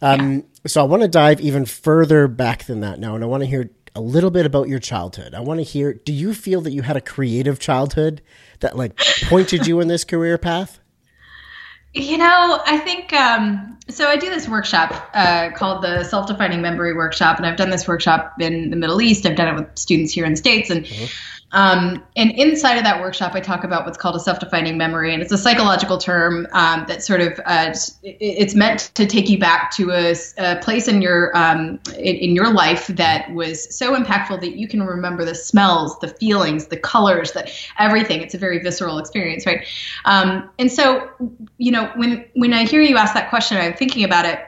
Um, 0.00 0.36
yeah. 0.36 0.42
So 0.66 0.80
I 0.80 0.84
want 0.84 1.02
to 1.02 1.08
dive 1.08 1.40
even 1.40 1.64
further 1.64 2.28
back 2.28 2.64
than 2.64 2.80
that 2.80 2.98
now, 2.98 3.14
and 3.14 3.24
I 3.24 3.26
want 3.26 3.42
to 3.42 3.48
hear 3.48 3.70
a 3.94 4.00
little 4.00 4.30
bit 4.30 4.46
about 4.46 4.68
your 4.68 4.78
childhood. 4.78 5.34
I 5.34 5.40
want 5.40 5.58
to 5.60 5.64
hear 5.64 5.94
do 5.94 6.12
you 6.12 6.34
feel 6.34 6.60
that 6.62 6.72
you 6.72 6.82
had 6.82 6.96
a 6.96 7.00
creative 7.00 7.58
childhood 7.58 8.22
that 8.60 8.76
like 8.76 8.96
pointed 9.24 9.66
you 9.66 9.80
in 9.80 9.88
this 9.88 10.04
career 10.04 10.38
path? 10.38 10.80
You 11.94 12.18
know, 12.18 12.60
I 12.66 12.78
think 12.78 13.12
um, 13.14 13.78
so. 13.88 14.06
I 14.06 14.16
do 14.16 14.28
this 14.28 14.46
workshop 14.46 15.10
uh, 15.14 15.50
called 15.54 15.82
the 15.82 16.04
Self 16.04 16.26
Defining 16.26 16.60
Memory 16.60 16.92
Workshop, 16.92 17.38
and 17.38 17.46
I've 17.46 17.56
done 17.56 17.70
this 17.70 17.88
workshop 17.88 18.34
in 18.40 18.68
the 18.70 18.76
Middle 18.76 19.00
East. 19.00 19.24
I've 19.24 19.36
done 19.36 19.48
it 19.48 19.58
with 19.58 19.78
students 19.78 20.12
here 20.12 20.26
in 20.26 20.32
the 20.32 20.36
States. 20.36 20.68
And 20.68 20.84
mm-hmm. 20.84 21.06
Um, 21.52 22.04
and 22.14 22.30
inside 22.32 22.76
of 22.76 22.84
that 22.84 23.00
workshop, 23.00 23.34
I 23.34 23.40
talk 23.40 23.64
about 23.64 23.86
what's 23.86 23.96
called 23.96 24.16
a 24.16 24.20
self-defining 24.20 24.76
memory, 24.76 25.14
and 25.14 25.22
it's 25.22 25.32
a 25.32 25.38
psychological 25.38 25.96
term 25.96 26.46
um, 26.52 26.84
that 26.88 27.02
sort 27.02 27.22
of 27.22 27.40
uh, 27.46 27.74
it's 28.02 28.54
meant 28.54 28.90
to 28.94 29.06
take 29.06 29.30
you 29.30 29.38
back 29.38 29.70
to 29.76 29.90
a, 29.92 30.14
a 30.36 30.56
place 30.56 30.88
in 30.88 31.00
your 31.00 31.34
um, 31.36 31.80
in, 31.96 32.16
in, 32.16 32.34
your 32.34 32.52
life 32.52 32.88
that 32.88 33.32
was 33.32 33.74
so 33.74 33.96
impactful 33.96 34.40
that 34.40 34.56
you 34.56 34.68
can 34.68 34.82
remember 34.82 35.24
the 35.24 35.34
smells, 35.34 35.98
the 36.00 36.08
feelings, 36.08 36.66
the 36.66 36.76
colors, 36.76 37.32
that 37.32 37.50
everything. 37.78 38.20
It's 38.20 38.34
a 38.34 38.38
very 38.38 38.58
visceral 38.58 38.98
experience, 38.98 39.46
right? 39.46 39.66
Um, 40.04 40.50
and 40.58 40.70
so, 40.70 41.08
you 41.56 41.72
know, 41.72 41.90
when 41.96 42.26
when 42.34 42.52
I 42.52 42.64
hear 42.64 42.82
you 42.82 42.98
ask 42.98 43.14
that 43.14 43.30
question, 43.30 43.56
I'm 43.56 43.72
thinking 43.72 44.04
about 44.04 44.26
it. 44.26 44.40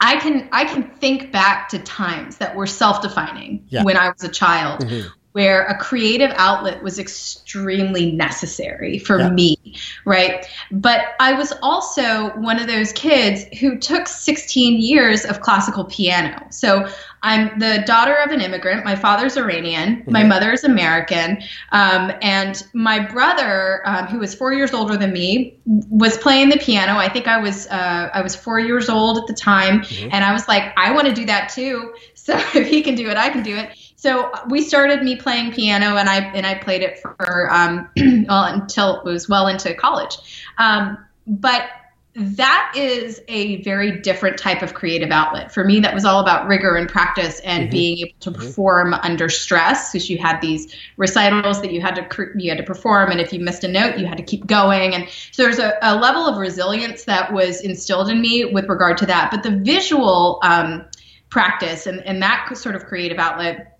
I 0.00 0.16
can 0.16 0.48
I 0.50 0.64
can 0.64 0.82
think 0.96 1.30
back 1.30 1.68
to 1.68 1.78
times 1.78 2.38
that 2.38 2.56
were 2.56 2.66
self-defining 2.66 3.66
yeah. 3.68 3.84
when 3.84 3.96
I 3.96 4.08
was 4.08 4.24
a 4.24 4.28
child, 4.28 4.80
mm-hmm 4.80 5.08
where 5.38 5.66
a 5.66 5.78
creative 5.78 6.32
outlet 6.34 6.82
was 6.82 6.98
extremely 6.98 8.10
necessary 8.10 8.98
for 8.98 9.20
yeah. 9.20 9.30
me, 9.30 9.56
right? 10.04 10.44
But 10.72 11.14
I 11.20 11.34
was 11.34 11.52
also 11.62 12.30
one 12.30 12.58
of 12.58 12.66
those 12.66 12.92
kids 12.94 13.44
who 13.60 13.78
took 13.78 14.08
16 14.08 14.80
years 14.80 15.24
of 15.24 15.40
classical 15.40 15.84
piano. 15.84 16.44
So 16.50 16.88
I'm 17.22 17.56
the 17.60 17.84
daughter 17.86 18.16
of 18.16 18.32
an 18.32 18.40
immigrant. 18.40 18.84
My 18.84 18.96
father's 18.96 19.36
Iranian, 19.36 19.98
mm-hmm. 19.98 20.10
my 20.12 20.24
mother 20.24 20.50
is 20.50 20.64
American, 20.64 21.40
um, 21.70 22.10
and 22.20 22.60
my 22.72 22.98
brother, 22.98 23.82
um, 23.84 24.06
who 24.06 24.18
was 24.18 24.34
four 24.34 24.52
years 24.52 24.74
older 24.74 24.96
than 24.96 25.12
me, 25.12 25.56
was 25.66 26.18
playing 26.18 26.48
the 26.48 26.58
piano. 26.58 26.96
I 26.98 27.08
think 27.08 27.28
I 27.28 27.38
was 27.38 27.68
uh, 27.68 28.10
I 28.12 28.22
was 28.22 28.34
four 28.34 28.58
years 28.58 28.88
old 28.88 29.18
at 29.18 29.28
the 29.28 29.34
time, 29.34 29.82
mm-hmm. 29.82 30.08
and 30.10 30.24
I 30.24 30.32
was 30.32 30.48
like, 30.48 30.72
I 30.76 30.90
want 30.90 31.06
to 31.06 31.14
do 31.14 31.26
that 31.26 31.50
too. 31.50 31.94
So 32.14 32.36
if 32.54 32.66
he 32.66 32.82
can 32.82 32.96
do 32.96 33.08
it, 33.08 33.16
I 33.16 33.30
can 33.30 33.44
do 33.44 33.54
it 33.54 33.87
so 33.98 34.30
we 34.48 34.62
started 34.62 35.02
me 35.02 35.16
playing 35.16 35.52
piano 35.52 35.96
and 35.96 36.08
I 36.08 36.18
and 36.30 36.46
I 36.46 36.54
played 36.54 36.82
it 36.82 37.00
for 37.00 37.52
um, 37.52 37.90
well 38.28 38.44
until 38.44 39.00
it 39.00 39.04
was 39.04 39.28
well 39.28 39.48
into 39.48 39.74
college. 39.74 40.16
Um, 40.56 41.04
but 41.26 41.68
that 42.14 42.72
is 42.76 43.20
a 43.26 43.60
very 43.62 44.00
different 44.00 44.38
type 44.38 44.62
of 44.62 44.74
creative 44.74 45.10
outlet. 45.10 45.52
For 45.52 45.64
me, 45.64 45.80
that 45.80 45.94
was 45.94 46.04
all 46.04 46.20
about 46.20 46.46
rigor 46.46 46.76
and 46.76 46.88
practice 46.88 47.40
and 47.40 47.64
mm-hmm. 47.64 47.70
being 47.72 47.98
able 47.98 48.14
to 48.20 48.30
mm-hmm. 48.30 48.40
perform 48.40 48.94
under 48.94 49.28
stress 49.28 49.90
because 49.90 50.08
you 50.08 50.16
had 50.16 50.40
these 50.40 50.72
recitals 50.96 51.60
that 51.60 51.72
you 51.72 51.80
had 51.80 51.96
to 51.96 52.30
you 52.36 52.50
had 52.50 52.58
to 52.58 52.64
perform, 52.64 53.10
and 53.10 53.20
if 53.20 53.32
you 53.32 53.40
missed 53.40 53.64
a 53.64 53.68
note, 53.68 53.98
you 53.98 54.06
had 54.06 54.16
to 54.18 54.22
keep 54.22 54.46
going. 54.46 54.94
And 54.94 55.08
so 55.32 55.42
there's 55.42 55.58
a, 55.58 55.76
a 55.82 55.96
level 55.96 56.24
of 56.24 56.38
resilience 56.38 57.02
that 57.06 57.32
was 57.32 57.62
instilled 57.62 58.10
in 58.10 58.20
me 58.20 58.44
with 58.44 58.68
regard 58.68 58.96
to 58.98 59.06
that. 59.06 59.32
But 59.32 59.42
the 59.42 59.56
visual 59.56 60.38
um, 60.44 60.86
practice 61.30 61.88
and, 61.88 61.98
and 62.06 62.22
that 62.22 62.56
sort 62.56 62.76
of 62.76 62.84
creative 62.84 63.18
outlet 63.18 63.77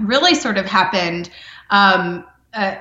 really 0.00 0.34
sort 0.34 0.58
of 0.58 0.66
happened, 0.66 1.30
um, 1.70 2.24
uh, 2.54 2.76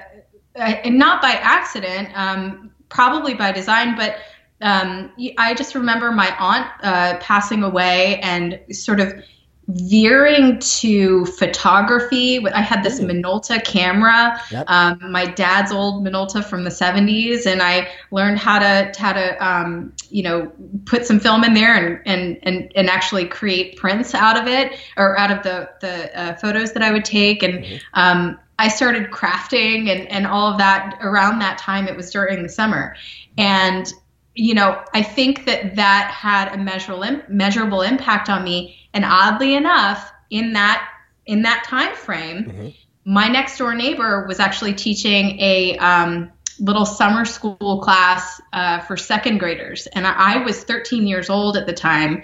uh, 0.56 0.60
and 0.60 0.98
not 0.98 1.22
by 1.22 1.32
accident, 1.32 2.10
um, 2.16 2.72
probably 2.90 3.34
by 3.34 3.52
design, 3.52 3.96
but 3.96 4.18
um, 4.62 5.12
I 5.38 5.54
just 5.54 5.76
remember 5.76 6.12
my 6.12 6.36
aunt 6.38 6.68
uh, 6.82 7.18
passing 7.20 7.64
away 7.64 8.20
and 8.22 8.60
sort 8.72 9.00
of 9.00 9.14
veering 9.68 10.60
to 10.60 11.26
photography. 11.26 12.46
I 12.48 12.62
had 12.62 12.84
this. 12.84 12.98
Minolta 13.08 13.64
camera, 13.64 14.40
yep. 14.52 14.66
um, 14.68 15.12
my 15.12 15.26
dad's 15.26 15.72
old 15.72 16.04
Minolta 16.06 16.44
from 16.44 16.64
the 16.64 16.70
70s, 16.70 17.46
and 17.46 17.62
I 17.62 17.90
learned 18.12 18.40
how 18.40 18.60
to 18.60 18.92
how 18.98 19.14
to 19.14 19.46
um, 19.46 19.94
you 20.10 20.24
know 20.24 20.52
put 20.86 21.06
some 21.06 21.20
film 21.20 21.44
in 21.44 21.54
there 21.54 21.74
and 21.74 22.02
and 22.06 22.40
and 22.44 22.72
and 22.76 22.90
actually 22.90 23.26
create 23.26 23.78
prints 23.78 24.14
out 24.16 24.38
of 24.40 24.48
it 24.48 24.80
or 24.98 25.18
out 25.18 25.32
of 25.32 25.44
the 25.44 25.70
the 25.82 26.20
uh, 26.20 26.36
photos 26.36 26.74
that 26.74 26.84
I 26.84 26.92
would 26.92 27.06
take 27.06 27.44
and. 27.44 27.64
Mm-hmm. 27.64 27.78
Um, 27.94 28.40
I 28.60 28.70
started 28.70 29.12
crafting 29.12 29.90
and, 29.90 30.10
and 30.10 30.26
all 30.26 30.52
of 30.52 30.58
that 30.58 30.98
around 31.00 31.38
that 31.40 31.60
time. 31.60 31.88
It 31.88 31.96
was 31.96 32.10
during 32.10 32.42
the 32.42 32.50
summer. 32.50 32.96
And 33.38 33.94
you 34.38 34.54
know, 34.54 34.80
I 34.94 35.02
think 35.02 35.46
that 35.46 35.76
that 35.78 36.12
had 36.12 36.54
a 36.54 36.58
measurable 36.58 37.22
measurable 37.28 37.82
impact 37.82 38.30
on 38.30 38.44
me. 38.44 38.78
And 38.94 39.04
oddly 39.04 39.56
enough, 39.56 40.12
in 40.30 40.54
that 40.54 40.88
in 41.26 41.42
that 41.42 41.66
time 41.66 41.96
frame, 41.96 42.46
mm-hmm. 42.46 42.68
my 43.04 43.28
next 43.28 43.58
door 43.58 43.74
neighbor 43.74 44.26
was 44.28 44.40
actually 44.40 44.76
teaching 44.76 45.40
a 45.40 45.78
um, 45.80 46.32
little 46.60 46.86
summer 46.86 47.26
school 47.26 47.82
class 47.82 48.40
uh, 48.54 48.80
for 48.82 48.96
second 48.96 49.40
graders, 49.40 49.88
and 49.88 50.06
I, 50.06 50.36
I 50.36 50.38
was 50.44 50.64
13 50.64 51.08
years 51.08 51.30
old 51.30 51.58
at 51.58 51.66
the 51.66 51.74
time. 51.74 52.24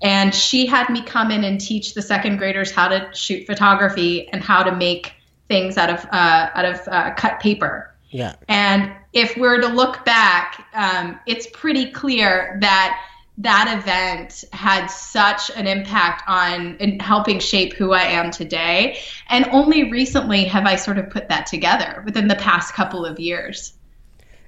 And 0.00 0.32
she 0.32 0.66
had 0.66 0.88
me 0.90 1.02
come 1.02 1.32
in 1.32 1.42
and 1.42 1.60
teach 1.60 1.94
the 1.94 2.02
second 2.02 2.36
graders 2.36 2.70
how 2.70 2.86
to 2.86 3.10
shoot 3.14 3.46
photography 3.46 4.28
and 4.28 4.40
how 4.40 4.62
to 4.62 4.76
make 4.76 5.12
things 5.48 5.76
out 5.76 5.90
of 5.90 6.04
uh, 6.04 6.50
out 6.54 6.64
of 6.64 6.86
uh, 6.86 7.14
cut 7.14 7.40
paper. 7.40 7.87
Yeah. 8.10 8.36
And 8.48 8.92
if 9.12 9.36
we're 9.36 9.60
to 9.60 9.68
look 9.68 10.04
back, 10.04 10.66
um, 10.74 11.18
it's 11.26 11.46
pretty 11.52 11.90
clear 11.90 12.58
that 12.60 13.00
that 13.40 13.78
event 13.78 14.44
had 14.52 14.88
such 14.88 15.50
an 15.56 15.66
impact 15.66 16.24
on 16.26 16.76
in 16.78 16.98
helping 16.98 17.38
shape 17.38 17.72
who 17.74 17.92
I 17.92 18.02
am 18.02 18.32
today. 18.32 18.98
And 19.28 19.46
only 19.52 19.90
recently 19.90 20.44
have 20.44 20.66
I 20.66 20.74
sort 20.76 20.98
of 20.98 21.08
put 21.10 21.28
that 21.28 21.46
together 21.46 22.02
within 22.04 22.26
the 22.28 22.34
past 22.34 22.74
couple 22.74 23.04
of 23.04 23.20
years. 23.20 23.74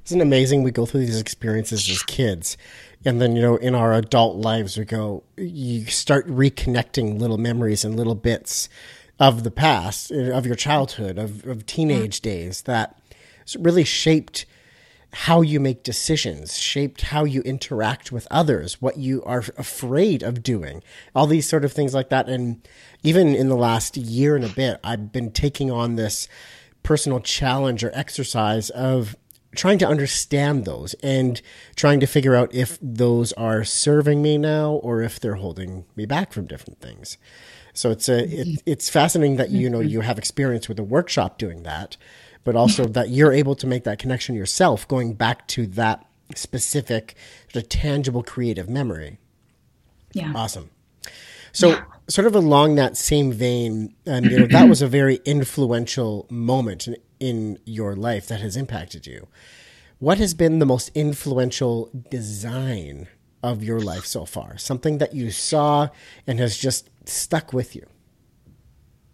Isn't 0.06 0.20
it 0.20 0.24
amazing? 0.24 0.64
We 0.64 0.72
go 0.72 0.86
through 0.86 1.00
these 1.00 1.20
experiences 1.20 1.88
as 1.88 2.02
kids. 2.02 2.56
And 3.04 3.20
then, 3.20 3.36
you 3.36 3.42
know, 3.42 3.56
in 3.56 3.74
our 3.74 3.94
adult 3.94 4.36
lives, 4.36 4.76
we 4.76 4.84
go, 4.84 5.22
you 5.36 5.86
start 5.86 6.26
reconnecting 6.26 7.20
little 7.20 7.38
memories 7.38 7.84
and 7.84 7.96
little 7.96 8.16
bits 8.16 8.68
of 9.20 9.44
the 9.44 9.50
past, 9.50 10.10
of 10.10 10.46
your 10.46 10.56
childhood, 10.56 11.16
of, 11.16 11.46
of 11.46 11.64
teenage 11.66 12.20
days 12.20 12.62
that 12.62 12.99
really 13.56 13.84
shaped 13.84 14.46
how 15.12 15.40
you 15.40 15.58
make 15.58 15.82
decisions, 15.82 16.56
shaped 16.56 17.02
how 17.02 17.24
you 17.24 17.42
interact 17.42 18.12
with 18.12 18.28
others, 18.30 18.80
what 18.80 18.96
you 18.96 19.22
are 19.24 19.42
afraid 19.58 20.22
of 20.22 20.42
doing, 20.42 20.82
all 21.14 21.26
these 21.26 21.48
sort 21.48 21.64
of 21.64 21.72
things 21.72 21.92
like 21.94 22.10
that. 22.10 22.28
And 22.28 22.66
even 23.02 23.34
in 23.34 23.48
the 23.48 23.56
last 23.56 23.96
year 23.96 24.36
and 24.36 24.44
a 24.44 24.48
bit, 24.48 24.78
I've 24.84 25.10
been 25.10 25.32
taking 25.32 25.70
on 25.70 25.96
this 25.96 26.28
personal 26.82 27.20
challenge 27.20 27.82
or 27.82 27.90
exercise 27.92 28.70
of 28.70 29.16
trying 29.56 29.78
to 29.78 29.88
understand 29.88 30.64
those 30.64 30.94
and 31.02 31.42
trying 31.74 31.98
to 32.00 32.06
figure 32.06 32.36
out 32.36 32.54
if 32.54 32.78
those 32.80 33.32
are 33.32 33.64
serving 33.64 34.22
me 34.22 34.38
now 34.38 34.74
or 34.74 35.02
if 35.02 35.18
they're 35.18 35.34
holding 35.34 35.84
me 35.96 36.06
back 36.06 36.32
from 36.32 36.46
different 36.46 36.80
things. 36.80 37.18
So 37.72 37.90
it's 37.90 38.08
a 38.08 38.24
it, 38.24 38.62
it's 38.66 38.88
fascinating 38.88 39.36
that 39.36 39.50
you 39.50 39.70
know 39.70 39.78
mm-hmm. 39.78 39.88
you 39.88 40.00
have 40.02 40.18
experience 40.18 40.68
with 40.68 40.78
a 40.78 40.84
workshop 40.84 41.38
doing 41.38 41.62
that, 41.64 41.96
but 42.44 42.56
also 42.56 42.84
that 42.84 43.10
you're 43.10 43.32
able 43.32 43.54
to 43.56 43.66
make 43.66 43.84
that 43.84 43.98
connection 43.98 44.34
yourself, 44.34 44.86
going 44.88 45.14
back 45.14 45.46
to 45.48 45.66
that 45.66 46.04
specific, 46.34 47.14
the 47.52 47.62
tangible 47.62 48.22
creative 48.22 48.68
memory. 48.68 49.18
Yeah. 50.12 50.32
Awesome. 50.34 50.70
So, 51.52 51.70
yeah. 51.70 51.84
sort 52.08 52.26
of 52.26 52.34
along 52.34 52.76
that 52.76 52.96
same 52.96 53.32
vein, 53.32 53.94
um, 54.06 54.24
you 54.24 54.40
know, 54.40 54.46
that 54.46 54.68
was 54.68 54.82
a 54.82 54.86
very 54.86 55.20
influential 55.24 56.26
moment 56.30 56.86
in, 56.86 56.96
in 57.18 57.58
your 57.64 57.96
life 57.96 58.28
that 58.28 58.40
has 58.40 58.56
impacted 58.56 59.06
you. 59.06 59.26
What 59.98 60.18
has 60.18 60.32
been 60.32 60.60
the 60.60 60.66
most 60.66 60.90
influential 60.94 61.90
design 62.08 63.08
of 63.42 63.62
your 63.62 63.80
life 63.80 64.06
so 64.06 64.24
far? 64.24 64.56
Something 64.58 64.98
that 64.98 65.14
you 65.14 65.30
saw 65.30 65.88
and 66.26 66.38
has 66.38 66.56
just 66.56 66.88
stuck 67.04 67.52
with 67.52 67.74
you? 67.74 67.86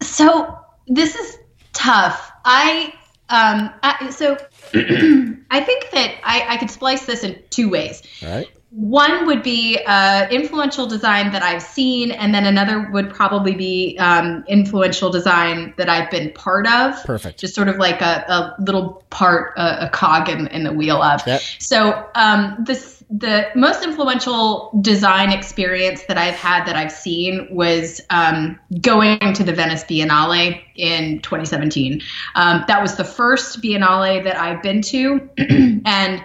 So, 0.03 0.59
this 0.87 1.17
is 1.17 1.39
tough. 1.73 2.31
I 2.45 2.93
um, 3.29 3.73
I, 3.83 4.11
so 4.11 4.37
I 4.75 5.61
think 5.61 5.91
that 5.91 6.15
I, 6.23 6.47
I 6.49 6.57
could 6.59 6.71
splice 6.71 7.07
this 7.07 7.25
in 7.25 7.43
two 7.51 7.69
ways. 7.69 8.03
Right. 8.23 8.49
One 8.71 9.27
would 9.27 9.43
be 9.43 9.81
uh, 9.87 10.29
influential 10.29 10.87
design 10.87 11.33
that 11.33 11.43
I've 11.43 11.63
seen, 11.63 12.11
and 12.11 12.35
then 12.35 12.45
another 12.45 12.91
would 12.93 13.09
probably 13.15 13.55
be 13.55 13.97
um, 13.99 14.45
influential 14.49 15.11
design 15.11 15.73
that 15.79 15.89
I've 15.89 16.11
been 16.11 16.33
part 16.33 16.67
of. 16.67 17.03
Perfect. 17.05 17.41
Just 17.41 17.55
sort 17.55 17.69
of 17.69 17.79
like 17.79 18.03
a, 18.03 18.25
a 18.29 18.63
little 18.63 19.03
part, 19.09 19.55
a, 19.57 19.87
a 19.87 19.89
cog 19.89 20.29
in, 20.29 20.47
in, 20.49 20.65
the 20.65 20.73
wheel 20.73 21.01
of. 21.01 21.27
Yep. 21.27 21.41
So 21.59 22.07
um, 22.15 22.57
this 22.67 22.96
the 23.09 23.47
most 23.55 23.85
influential 23.85 24.71
design 24.81 25.31
experience 25.31 26.03
that 26.05 26.19
I've 26.19 26.35
had 26.35 26.67
that 26.67 26.75
I've 26.75 26.91
seen 26.91 27.47
was 27.51 28.01
um, 28.11 28.59
going 28.81 29.33
to 29.35 29.45
the 29.45 29.53
Venice 29.53 29.85
Biennale 29.85 30.61
in 30.75 31.21
2017. 31.21 32.03
Um, 32.35 32.65
that 32.67 32.83
was 32.83 32.97
the 32.97 33.05
first 33.05 33.63
Biennale 33.63 34.25
that 34.25 34.37
I've 34.37 34.61
been 34.63 34.83
to, 34.83 35.31
and 35.85 36.25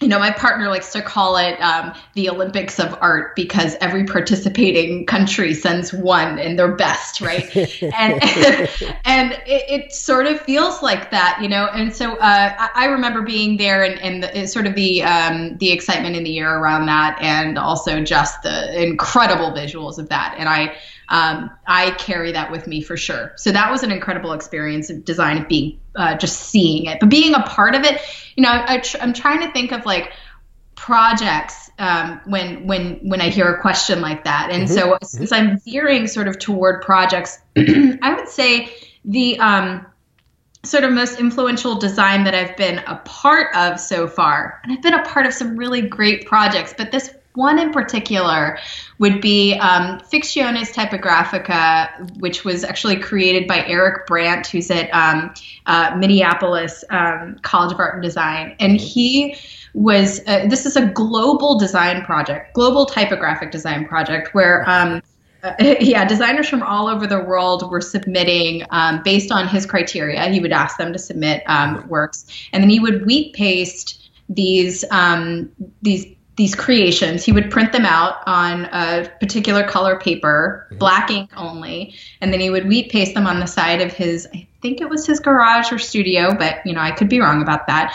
you 0.00 0.06
know, 0.06 0.18
my 0.18 0.30
partner 0.30 0.68
likes 0.68 0.92
to 0.92 1.02
call 1.02 1.36
it 1.36 1.60
um, 1.60 1.92
the 2.14 2.30
Olympics 2.30 2.78
of 2.78 2.96
art 3.00 3.34
because 3.34 3.74
every 3.80 4.04
participating 4.04 5.04
country 5.06 5.52
sends 5.54 5.92
one 5.92 6.38
in 6.38 6.54
their 6.54 6.72
best, 6.72 7.20
right? 7.20 7.44
and 7.82 8.22
and 9.04 9.32
it, 9.46 9.64
it, 9.68 9.92
sort 9.92 10.26
of 10.26 10.40
feels 10.40 10.82
like 10.82 11.10
that, 11.10 11.38
you 11.42 11.48
know. 11.48 11.66
And 11.66 11.94
so 11.94 12.14
uh, 12.14 12.54
I, 12.58 12.70
I, 12.74 12.84
remember 12.86 13.22
being 13.22 13.56
there 13.56 13.82
and, 13.82 14.00
and 14.00 14.22
the, 14.22 14.46
sort 14.46 14.66
of 14.66 14.76
the 14.76 15.02
um, 15.02 15.56
the 15.58 15.72
excitement 15.72 16.14
in 16.14 16.22
the 16.22 16.38
air 16.38 16.58
around 16.58 16.86
that, 16.86 17.18
and 17.20 17.58
also 17.58 18.02
just 18.04 18.42
the 18.42 18.80
incredible 18.80 19.50
visuals 19.50 19.98
of 19.98 20.08
that. 20.10 20.36
And 20.38 20.48
I 20.48 20.76
um, 21.08 21.50
I 21.66 21.90
carry 21.92 22.32
that 22.32 22.50
with 22.52 22.66
me 22.66 22.82
for 22.82 22.96
sure. 22.96 23.32
So 23.36 23.50
that 23.50 23.70
was 23.70 23.82
an 23.82 23.90
incredible 23.90 24.32
experience 24.32 24.90
of 24.90 25.04
design 25.04 25.38
of 25.38 25.48
being 25.48 25.80
uh, 25.98 26.16
just 26.16 26.40
seeing 26.40 26.86
it, 26.86 27.00
but 27.00 27.10
being 27.10 27.34
a 27.34 27.42
part 27.42 27.74
of 27.74 27.84
it. 27.84 28.00
You 28.36 28.44
know, 28.44 28.50
I, 28.50 28.82
am 29.00 29.12
trying 29.12 29.40
to 29.40 29.52
think 29.52 29.72
of 29.72 29.84
like 29.84 30.12
projects 30.76 31.70
um, 31.80 32.20
when 32.24 32.66
when 32.66 33.00
when 33.02 33.20
I 33.20 33.28
hear 33.28 33.52
a 33.52 33.60
question 33.60 34.00
like 34.00 34.24
that, 34.24 34.50
and 34.50 34.64
mm-hmm. 34.64 34.74
so 34.74 34.92
mm-hmm. 34.92 35.04
since 35.04 35.32
I'm 35.32 35.58
veering 35.60 36.06
sort 36.06 36.28
of 36.28 36.38
toward 36.38 36.82
projects, 36.82 37.38
I 37.56 38.14
would 38.16 38.28
say 38.28 38.72
the 39.04 39.38
um, 39.40 39.84
sort 40.64 40.84
of 40.84 40.92
most 40.92 41.18
influential 41.18 41.74
design 41.74 42.24
that 42.24 42.34
I've 42.34 42.56
been 42.56 42.78
a 42.78 42.96
part 43.04 43.54
of 43.56 43.80
so 43.80 44.06
far, 44.06 44.60
and 44.62 44.72
I've 44.72 44.82
been 44.82 44.94
a 44.94 45.04
part 45.04 45.26
of 45.26 45.34
some 45.34 45.56
really 45.56 45.82
great 45.82 46.26
projects, 46.26 46.74
but 46.78 46.92
this 46.92 47.10
one 47.38 47.58
in 47.60 47.72
particular 47.72 48.58
would 48.98 49.20
be 49.20 49.54
um, 49.54 50.00
Typografika, 50.00 52.18
which 52.18 52.44
was 52.44 52.64
actually 52.64 52.96
created 52.96 53.46
by 53.46 53.64
Erik 53.66 54.08
Brandt, 54.08 54.48
who's 54.48 54.72
at 54.72 54.92
um, 54.92 55.32
uh, 55.66 55.94
Minneapolis 55.96 56.82
um, 56.90 57.38
College 57.42 57.72
of 57.72 57.78
Art 57.78 57.94
and 57.94 58.02
Design. 58.02 58.56
And 58.58 58.80
he 58.80 59.36
was, 59.72 60.20
uh, 60.26 60.46
this 60.48 60.66
is 60.66 60.76
a 60.76 60.86
global 60.86 61.58
design 61.58 62.04
project, 62.04 62.54
global 62.54 62.84
typographic 62.84 63.52
design 63.52 63.86
project, 63.86 64.34
where 64.34 64.68
um, 64.68 65.00
uh, 65.44 65.54
yeah, 65.80 66.04
designers 66.04 66.48
from 66.48 66.64
all 66.64 66.88
over 66.88 67.06
the 67.06 67.20
world 67.20 67.70
were 67.70 67.80
submitting 67.80 68.64
um, 68.70 69.00
based 69.04 69.30
on 69.30 69.46
his 69.46 69.64
criteria. 69.64 70.28
He 70.28 70.40
would 70.40 70.52
ask 70.52 70.76
them 70.76 70.92
to 70.92 70.98
submit 70.98 71.44
um, 71.46 71.86
works, 71.88 72.26
and 72.52 72.60
then 72.60 72.70
he 72.70 72.80
would 72.80 73.06
wheat 73.06 73.34
paste 73.34 74.10
these 74.28 74.84
um, 74.90 75.52
these 75.80 76.17
these 76.38 76.54
creations. 76.54 77.24
He 77.24 77.32
would 77.32 77.50
print 77.50 77.72
them 77.72 77.84
out 77.84 78.22
on 78.26 78.66
a 78.66 79.10
particular 79.20 79.64
color 79.64 79.98
paper, 79.98 80.66
mm-hmm. 80.68 80.78
black 80.78 81.10
ink 81.10 81.30
only, 81.36 81.94
and 82.20 82.32
then 82.32 82.38
he 82.38 82.48
would 82.48 82.66
wheat 82.66 82.90
paste 82.90 83.12
them 83.12 83.26
on 83.26 83.40
the 83.40 83.46
side 83.46 83.82
of 83.82 83.92
his, 83.92 84.26
I 84.32 84.46
think 84.62 84.80
it 84.80 84.88
was 84.88 85.04
his 85.04 85.18
garage 85.18 85.72
or 85.72 85.78
studio, 85.78 86.34
but 86.34 86.64
you 86.64 86.72
know, 86.72 86.80
I 86.80 86.92
could 86.92 87.08
be 87.08 87.20
wrong 87.20 87.42
about 87.42 87.66
that. 87.66 87.94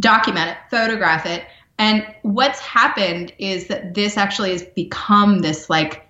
Document 0.00 0.50
it, 0.50 0.56
photograph 0.68 1.24
it. 1.26 1.44
And 1.78 2.04
what's 2.22 2.58
happened 2.58 3.32
is 3.38 3.68
that 3.68 3.94
this 3.94 4.16
actually 4.16 4.50
has 4.50 4.64
become 4.64 5.38
this 5.38 5.70
like, 5.70 6.08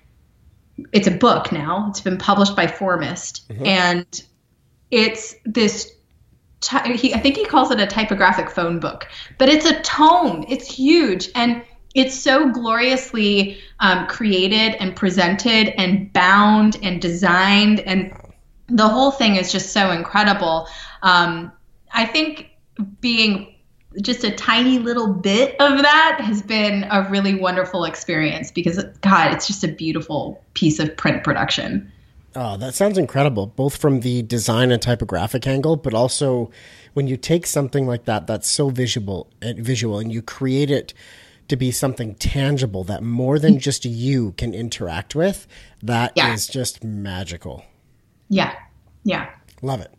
it's 0.93 1.07
a 1.07 1.13
book 1.13 1.53
now. 1.53 1.89
It's 1.91 2.01
been 2.01 2.19
published 2.19 2.57
by 2.57 2.67
Formist, 2.67 3.47
mm-hmm. 3.49 3.67
and 3.67 4.23
it's 4.91 5.35
this 5.45 5.96
he, 6.95 7.15
I 7.15 7.19
think 7.19 7.37
he 7.37 7.45
calls 7.45 7.71
it 7.71 7.81
a 7.81 7.87
typographic 7.87 8.51
phone 8.51 8.81
book, 8.81 9.09
but 9.39 9.49
it's 9.49 9.67
a 9.67 9.81
tome. 9.83 10.45
It's 10.49 10.67
huge 10.67 11.29
and 11.35 11.63
it's 11.95 12.15
so 12.15 12.51
gloriously 12.51 13.59
um, 13.81 14.07
created 14.07 14.75
and 14.81 14.95
presented 14.95 15.69
and 15.81 16.13
bound 16.13 16.77
and 16.83 17.01
designed, 17.01 17.81
and 17.81 18.13
the 18.69 18.87
whole 18.87 19.11
thing 19.11 19.37
is 19.37 19.51
just 19.51 19.73
so 19.73 19.91
incredible. 19.91 20.69
Um, 21.03 21.51
I 21.93 22.05
think 22.05 22.51
being 23.01 23.55
just 24.03 24.25
a 24.25 24.31
tiny 24.31 24.79
little 24.79 25.15
bit 25.15 25.59
of 25.59 25.81
that 25.81 26.19
has 26.21 26.43
been 26.43 26.87
a 26.91 27.09
really 27.09 27.35
wonderful 27.35 27.85
experience 27.85 28.51
because 28.51 28.83
God, 29.01 29.33
it's 29.33 29.47
just 29.47 29.65
a 29.65 29.69
beautiful 29.69 30.45
piece 30.53 30.79
of 30.79 30.95
print 30.99 31.25
production. 31.25 31.91
Oh, 32.39 32.59
that 32.59 32.75
sounds 32.75 32.99
incredible, 32.99 33.47
both 33.47 33.79
from 33.79 34.01
the 34.01 34.21
design 34.21 34.71
and 34.71 34.83
typographic 34.83 35.47
angle, 35.47 35.77
but 35.77 35.95
also 35.95 36.51
when 36.93 37.07
you 37.07 37.17
take 37.17 37.47
something 37.47 37.87
like 37.87 38.05
that 38.05 38.27
that's 38.27 38.51
so 38.51 38.69
visual 38.69 39.31
and 39.41 39.59
eh, 39.59 39.63
visual 39.63 39.99
and 39.99 40.13
you 40.13 40.21
create 40.21 40.71
it 40.71 40.93
to 41.49 41.57
be 41.57 41.71
something 41.71 42.15
tangible 42.17 42.85
that 42.85 43.03
more 43.03 43.39
than 43.39 43.59
just 43.59 43.87
you 43.87 44.33
can 44.33 44.53
interact 44.53 45.15
with, 45.15 45.47
that 45.83 46.13
yeah. 46.15 46.35
is 46.35 46.47
just 46.47 46.85
magical. 46.85 47.65
Yeah. 48.29 48.55
Yeah. 49.03 49.31
Love 49.63 49.81
it. 49.81 49.95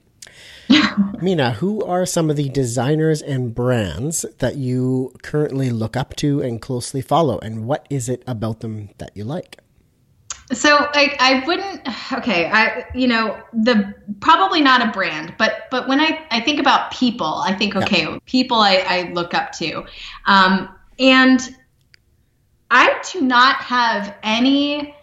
Meena, 0.70 1.54
who 1.54 1.84
are 1.86 2.06
some 2.06 2.30
of 2.30 2.36
the 2.36 2.50
designers 2.50 3.20
and 3.20 3.56
brands 3.56 4.26
that 4.38 4.58
you 4.58 5.12
currently 5.24 5.72
look 5.72 5.98
up 5.98 6.16
to 6.18 6.42
and 6.42 6.62
closely 6.62 7.02
follow, 7.02 7.40
and 7.40 7.66
what 7.66 7.88
is 7.90 8.10
it 8.10 8.24
about 8.28 8.60
them 8.60 8.90
that 9.00 9.16
you 9.16 9.24
like? 9.24 9.58
So 10.54 10.78
I, 10.80 11.16
I 11.20 11.44
wouldn't 11.46 12.14
okay 12.14 12.50
I 12.50 12.86
you 12.96 13.08
know 13.08 13.38
the 13.54 13.94
probably 14.22 14.62
not 14.62 14.88
a 14.88 14.92
brand 14.92 15.34
but 15.38 15.68
but 15.72 15.88
when 15.90 16.00
I, 16.00 16.26
I 16.32 16.40
think 16.40 16.60
about 16.60 16.92
people 16.92 17.42
I 17.46 17.54
think 17.54 17.76
okay 17.76 18.04
yeah. 18.04 18.18
people 18.26 18.58
I, 18.58 18.78
I 18.88 19.12
look 19.12 19.34
up 19.34 19.52
to. 19.54 19.86
Um, 20.26 20.74
and 21.00 21.40
I 22.72 23.02
do 23.12 23.22
not 23.22 23.58
have 23.58 24.16
any 24.24 24.96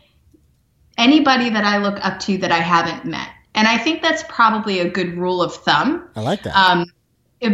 anybody 0.96 1.50
that 1.50 1.64
I 1.64 1.78
look 1.78 2.04
up 2.04 2.20
to 2.20 2.38
that 2.38 2.52
I 2.52 2.59
haven't 2.59 3.04
met. 3.04 3.28
And 3.54 3.68
I 3.68 3.78
think 3.78 4.02
that's 4.02 4.22
probably 4.28 4.80
a 4.80 4.88
good 4.88 5.16
rule 5.16 5.42
of 5.42 5.54
thumb. 5.54 6.09
I 6.16 6.20
like 6.20 6.42
that. 6.42 6.57
Um, 6.57 6.87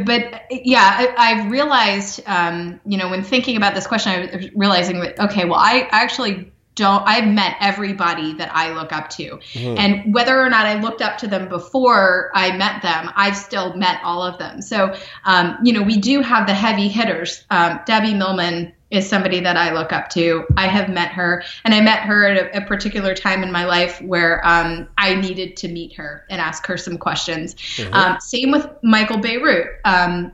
but 0.05 0.45
yeah, 0.51 1.13
I, 1.19 1.35
have 1.35 1.51
realized, 1.51 2.23
um, 2.27 2.81
you 2.87 2.97
know, 2.97 3.09
when 3.09 3.23
thinking 3.23 3.57
about 3.57 3.75
this 3.75 3.87
question, 3.87 4.13
I 4.13 4.37
was 4.37 4.55
realizing 4.55 5.01
that 5.01 5.19
okay, 5.19 5.45
well, 5.45 5.59
I 5.59 5.89
actually 5.91 6.53
don't 6.81 7.07
I've 7.07 7.29
met 7.29 7.57
everybody 7.61 8.35
that 8.35 8.51
I 8.55 8.73
look 8.73 8.93
up 8.93 9.11
to. 9.11 9.39
Mm-hmm. 9.53 9.79
And 9.79 10.15
whether 10.15 10.41
or 10.41 10.49
not 10.49 10.67
I 10.67 10.81
looked 10.81 11.03
up 11.03 11.19
to 11.19 11.27
them 11.29 11.49
before 11.49 12.31
I 12.35 12.57
met 12.57 12.83
them, 12.83 13.11
I've 13.15 13.37
still 13.37 13.75
met 13.75 14.01
all 14.03 14.23
of 14.23 14.39
them. 14.39 14.63
So 14.63 14.95
um, 15.25 15.59
you 15.63 15.73
know, 15.73 15.83
we 15.83 15.99
do 15.99 16.23
have 16.23 16.47
the 16.47 16.55
heavy 16.55 16.89
hitters. 16.89 17.45
Um, 17.51 17.81
Debbie 17.87 18.15
Millman 18.15 18.73
is 18.91 19.09
somebody 19.09 19.41
that 19.41 19.57
I 19.57 19.73
look 19.73 19.93
up 19.93 20.09
to. 20.11 20.45
I 20.57 20.67
have 20.67 20.89
met 20.89 21.13
her, 21.13 21.45
and 21.65 21.73
I 21.75 21.81
met 21.81 22.01
her 22.01 22.27
at 22.27 22.37
a, 22.37 22.65
a 22.65 22.67
particular 22.67 23.15
time 23.15 23.45
in 23.45 23.53
my 23.53 23.65
life 23.65 24.03
where 24.03 24.45
um, 24.45 24.89
I 24.99 25.15
needed 25.15 25.57
to 25.59 25.69
meet 25.69 25.95
her 25.95 26.27
and 26.29 26.41
ask 26.41 26.67
her 26.67 26.77
some 26.77 26.99
questions. 26.99 27.55
Mm-hmm. 27.55 27.95
Um, 27.95 28.21
same 28.21 28.51
with 28.51 28.69
Michael 28.83 29.19
Bierut. 29.19 29.77
Um, 29.85 30.33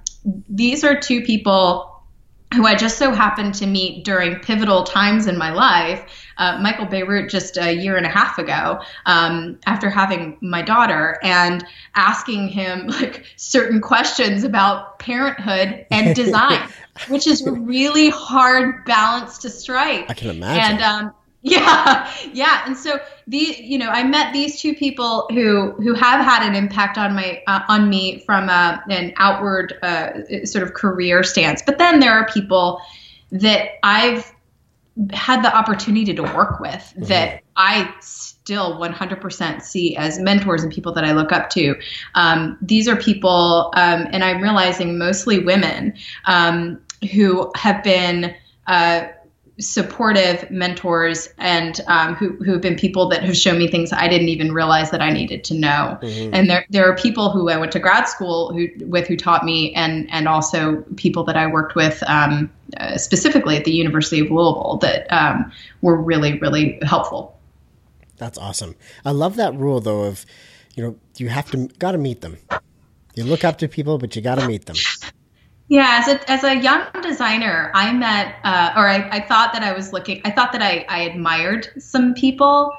these 0.49 0.85
are 0.85 0.99
two 0.99 1.23
people 1.23 1.96
who 2.55 2.65
I 2.65 2.75
just 2.75 2.99
so 2.99 3.13
happened 3.13 3.55
to 3.57 3.67
meet 3.67 4.05
during 4.05 4.37
pivotal 4.37 4.85
times 4.85 5.27
in 5.27 5.37
my 5.37 5.51
life. 5.51 6.05
Uh, 6.39 6.59
Michael 6.61 6.87
Bierut, 6.87 7.29
just 7.29 7.57
a 7.57 7.73
year 7.73 7.97
and 7.97 8.07
a 8.07 8.09
half 8.09 8.39
ago, 8.39 8.81
um, 9.07 9.59
after 9.67 9.91
having 9.91 10.37
my 10.41 10.63
daughter, 10.63 11.19
and 11.23 11.65
asking 11.95 12.49
him 12.49 12.87
like 12.87 13.25
certain 13.37 13.81
questions 13.81 14.45
about 14.45 14.99
parenthood 14.99 15.87
and 15.91 16.15
design, 16.17 16.61
which 17.09 17.27
is 17.27 17.47
a 17.47 17.53
really 17.53 18.11
hard 18.11 18.85
balance 18.85 19.39
to 19.39 19.51
strike. 19.51 20.09
I 20.09 20.15
can 20.15 20.31
imagine. 20.31 20.79
And 20.79 20.83
um, 20.83 21.15
yeah, 21.47 22.13
yeah. 22.33 22.63
And 22.67 22.77
so 22.77 22.99
the 23.27 23.57
you 23.59 23.79
know 23.79 23.89
I 23.89 24.03
met 24.03 24.33
these 24.33 24.61
two 24.61 24.75
people 24.75 25.27
who 25.31 25.73
who 25.73 25.95
have 25.95 26.25
had 26.25 26.47
an 26.47 26.55
impact 26.55 26.99
on 26.99 27.15
my 27.15 27.43
uh, 27.47 27.61
on 27.69 27.89
me 27.89 28.21
from 28.21 28.49
a, 28.49 28.83
an 28.91 29.13
outward 29.19 29.79
uh, 29.83 30.45
sort 30.45 30.65
of 30.65 30.75
career 30.75 31.23
stance. 31.23 31.63
But 31.65 31.79
then 31.79 32.01
there 32.01 32.13
are 32.13 32.27
people 32.29 32.81
that 33.31 33.73
I've 33.83 34.33
had 35.13 35.43
the 35.43 35.55
opportunity 35.55 36.15
to 36.15 36.23
work 36.23 36.59
with 36.59 36.73
mm-hmm. 36.73 37.05
that 37.05 37.43
I 37.57 37.93
still 38.01 38.79
100% 38.79 39.61
see 39.61 39.97
as 39.97 40.19
mentors 40.19 40.63
and 40.63 40.73
people 40.73 40.93
that 40.93 41.05
I 41.05 41.13
look 41.13 41.33
up 41.33 41.51
to. 41.51 41.75
Um, 42.15 42.57
these 42.63 42.89
are 42.89 42.97
people, 42.97 43.73
um, 43.77 44.07
and 44.11 44.25
I'm 44.25 44.41
realizing 44.41 44.97
mostly 44.97 45.41
women 45.41 45.95
um, 46.25 46.81
who 47.13 47.53
have 47.55 47.85
been. 47.85 48.35
Uh, 48.67 49.09
supportive 49.59 50.51
mentors 50.51 51.29
and 51.39 51.81
um, 51.87 52.15
who 52.15 52.37
who 52.45 52.53
have 52.53 52.61
been 52.61 52.77
people 52.77 53.09
that 53.09 53.23
have 53.23 53.37
shown 53.37 53.59
me 53.59 53.69
things 53.69 53.93
I 53.93 54.07
didn't 54.07 54.29
even 54.29 54.53
realize 54.53 54.91
that 54.91 55.01
I 55.01 55.11
needed 55.11 55.45
to 55.45 55.55
know. 55.55 55.99
Mm-hmm. 56.03 56.35
And 56.35 56.51
there 56.51 56.67
there 56.71 56.91
are 56.91 56.97
people 56.97 57.31
who 57.31 57.49
I 57.49 57.57
went 57.57 57.73
to 57.73 57.79
grad 57.79 58.09
school 58.09 58.53
who 58.53 58.69
with 58.87 59.07
who 59.07 59.17
taught 59.17 59.45
me, 59.45 59.73
and 59.75 60.09
and 60.11 60.29
also 60.29 60.83
people 60.97 61.25
that 61.25 61.37
I 61.37 61.47
worked 61.47 61.75
with 61.75 62.03
um, 62.07 62.51
uh, 62.77 62.99
specifically 62.99 63.57
at 63.57 63.65
the 63.65 63.73
University 63.73 64.21
of 64.21 64.31
Louisville 64.31 64.79
that 64.83 65.11
um, 65.13 65.51
were 65.81 65.97
really 65.97 66.39
really 66.39 66.79
helpful. 66.83 67.39
That's 68.19 68.39
awesome. 68.39 68.75
I 69.05 69.11
love 69.13 69.37
that 69.37 69.55
rule 69.55 69.81
though 69.81 70.05
of 70.05 70.27
you 70.75 70.83
know 70.83 70.97
you 71.17 71.29
have 71.29 71.51
to 71.53 71.69
got 71.79 71.93
to 71.93 71.99
meet 71.99 72.21
them. 72.21 72.37
You 73.15 73.25
look 73.25 73.45
up 73.45 73.57
to 73.59 73.69
people, 73.69 73.97
but 73.97 74.15
you 74.15 74.21
got 74.21 74.39
to 74.39 74.47
meet 74.47 74.67
them. 74.67 74.77
Yeah, 75.69 76.01
as 76.01 76.09
a 76.09 76.31
as 76.31 76.45
a 76.45 76.57
young 76.57 76.87
designer, 77.03 77.73
I 77.75 77.93
met 77.93 78.37
uh, 78.45 78.73
or 78.77 78.89
I, 78.89 79.09
I 79.11 79.21
thought 79.21 79.53
that 79.53 79.65
I 79.65 79.73
was 79.73 79.93
looking. 79.93 80.21
I 80.25 80.31
thought 80.31 80.53
that 80.53 80.63
I 80.63 80.87
I 80.89 81.01
admired 81.01 81.83
some 81.83 82.15
people. 82.15 82.73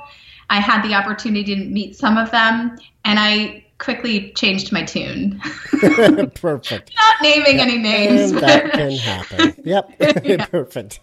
I 0.49 0.61
had 0.61 0.81
the 0.83 0.93
opportunity 0.93 1.55
to 1.55 1.65
meet 1.65 1.97
some 1.97 2.17
of 2.17 2.31
them, 2.31 2.77
and 3.03 3.19
I 3.19 3.65
quickly 3.77 4.31
changed 4.31 4.71
my 4.71 4.83
tune. 4.83 5.39
Perfect. 6.35 6.93
Not 6.97 7.21
naming 7.21 7.59
any 7.59 7.77
names. 7.77 8.31
And 8.31 8.41
that 8.41 8.71
can 8.71 8.91
happen. 8.91 9.61
Yep. 9.63 10.49
Perfect. 10.51 10.99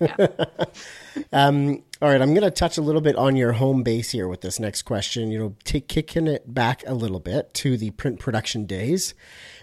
um, 1.32 1.82
all 2.02 2.08
right, 2.08 2.20
I'm 2.20 2.34
going 2.34 2.42
to 2.42 2.50
touch 2.50 2.76
a 2.76 2.82
little 2.82 3.00
bit 3.00 3.16
on 3.16 3.37
your 3.37 3.52
home 3.52 3.82
base 3.82 4.10
here 4.10 4.26
with 4.26 4.40
this 4.40 4.58
next 4.58 4.82
question. 4.82 5.30
You 5.30 5.38
know, 5.38 5.56
take, 5.64 5.88
kicking 5.88 6.26
it 6.26 6.52
back 6.52 6.82
a 6.87 6.94
little 6.94 7.20
bit 7.20 7.54
to 7.54 7.76
the 7.76 7.90
print 7.92 8.18
production 8.18 8.66
days. 8.66 9.14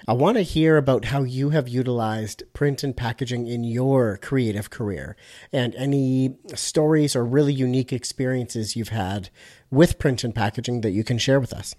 I 0.08 0.13
want 0.13 0.38
to 0.38 0.43
hear 0.43 0.78
about 0.78 1.06
how 1.06 1.24
you 1.24 1.52
have 1.52 1.67
utilized 1.67 2.43
print 2.54 2.84
and 2.84 2.95
packaging 2.95 3.45
in 3.45 3.63
your 3.63 4.17
creative 4.17 4.69
career 4.69 5.15
and 5.54 5.76
any 5.76 6.38
stories 6.56 7.15
or 7.15 7.24
really 7.24 7.54
unique 7.54 7.93
experiences 7.93 8.76
you've 8.76 8.89
had 8.89 9.30
with 9.69 10.00
print 10.00 10.24
and 10.24 10.34
packaging 10.34 10.82
that 10.82 10.91
you 10.91 11.04
can 11.04 11.17
share 11.17 11.39
with 11.39 11.54
us. 11.54 11.76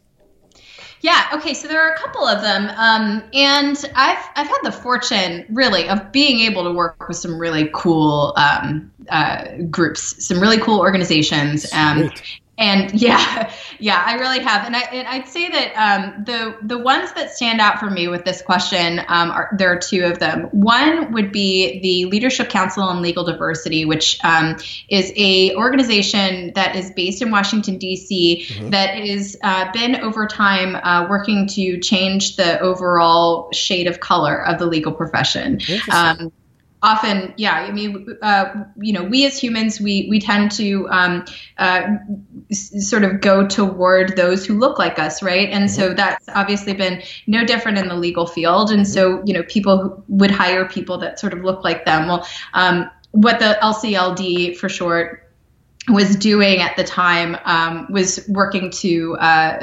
Yeah. 1.03 1.27
Okay. 1.35 1.53
So 1.53 1.67
there 1.67 1.81
are 1.83 1.93
a 1.93 1.99
couple 1.99 2.25
of 2.27 2.43
them, 2.43 2.71
um, 2.77 3.25
and 3.35 3.77
I've 3.97 4.25
I've 4.37 4.47
had 4.47 4.61
the 4.63 4.71
fortune 4.71 5.45
really 5.51 5.89
of 5.89 6.13
being 6.13 6.41
able 6.41 6.63
to 6.63 6.73
work 6.73 7.09
with 7.09 7.17
some 7.17 7.39
really 7.39 7.69
cool 7.75 8.33
um, 8.37 8.91
uh, 9.09 9.57
groups, 9.69 10.25
some 10.25 10.41
really 10.41 10.59
cool 10.59 10.79
organizations, 10.79 11.71
um, 11.73 12.09
and 12.63 12.93
yeah, 13.01 13.53
yeah, 13.79 14.03
I 14.07 14.15
really 14.15 14.39
have, 14.39 14.65
and 14.65 14.77
I 14.77 14.83
and 14.83 15.09
I'd 15.09 15.29
say 15.29 15.49
that 15.49 15.75
um, 15.75 16.25
the 16.25 16.57
the 16.63 16.79
ones 16.79 17.13
that 17.15 17.31
stand 17.33 17.61
out 17.61 17.79
for 17.81 17.91
me 17.91 18.09
with 18.09 18.25
this 18.25 18.41
question 18.41 19.01
um, 19.09 19.31
are 19.31 19.51
there 19.59 19.73
are 19.73 19.79
two 19.79 20.05
of 20.05 20.21
them. 20.21 20.45
One 20.53 21.13
would 21.13 21.33
be 21.33 21.81
the 21.81 22.11
Leadership 22.11 22.49
Council 22.49 22.85
on 22.85 23.03
Legal 23.03 23.25
Diversity, 23.25 23.85
which 23.85 24.19
um, 24.25 24.57
is 24.89 25.13
a 25.17 25.55
organization 25.57 26.53
that 26.55 26.77
is 26.77 26.93
based 26.93 27.21
in 27.21 27.31
Washington 27.31 27.79
D.C. 27.79 28.47
Mm-hmm. 28.49 28.71
that 28.71 28.95
has 28.95 29.37
uh, 29.43 29.71
been 29.73 29.97
over 29.97 30.27
time 30.27 30.77
uh, 30.77 31.09
working 31.09 31.49
to 31.49 31.81
change 31.81 32.37
the 32.37 32.61
overall 32.61 33.51
shade 33.53 33.89
of 33.89 33.99
color 33.99 34.47
of 34.47 34.59
the 34.59 34.67
legal 34.67 34.93
profession 34.93 35.59
often 36.83 37.33
yeah 37.37 37.55
i 37.55 37.71
mean 37.71 38.07
uh, 38.23 38.65
you 38.79 38.93
know 38.93 39.03
we 39.05 39.25
as 39.25 39.39
humans 39.39 39.81
we 39.81 40.07
we 40.11 40.21
tend 40.21 40.51
to 40.51 40.89
um, 40.91 41.25
uh, 41.59 41.89
s- 42.51 42.89
sort 42.89 43.05
of 43.05 43.21
go 43.21 43.47
toward 43.47 44.17
those 44.17 44.45
who 44.45 44.59
look 44.59 44.79
like 44.79 44.99
us 44.99 45.23
right? 45.23 45.49
And 45.51 45.71
so 45.71 45.89
mm-hmm. 45.89 45.97
that's 45.97 46.29
obviously 46.29 46.75
been 46.75 47.03
no 47.27 47.45
different 47.45 47.79
in 47.79 47.89
the 47.89 47.95
legal 47.95 48.27
field. 48.27 48.71
And 48.71 48.87
so 48.87 49.23
you 49.25 49.33
know 49.33 49.43
people 49.45 50.05
would 50.09 50.31
hire 50.31 50.67
people 50.67 50.99
that 50.99 51.19
sort 51.19 51.33
of 51.33 51.43
look 51.43 51.65
like 51.65 51.85
them. 51.85 52.09
Well 52.09 52.27
um, 52.55 52.91
what 53.13 53.39
the 53.39 53.59
lcld 53.63 54.57
for 54.57 54.69
short 54.69 55.31
was 55.89 56.17
doing 56.17 56.61
at 56.61 56.77
the 56.77 56.85
time 56.85 57.37
um, 57.45 57.87
was 57.91 58.25
working 58.29 58.71
to 58.71 59.17
uh, 59.17 59.59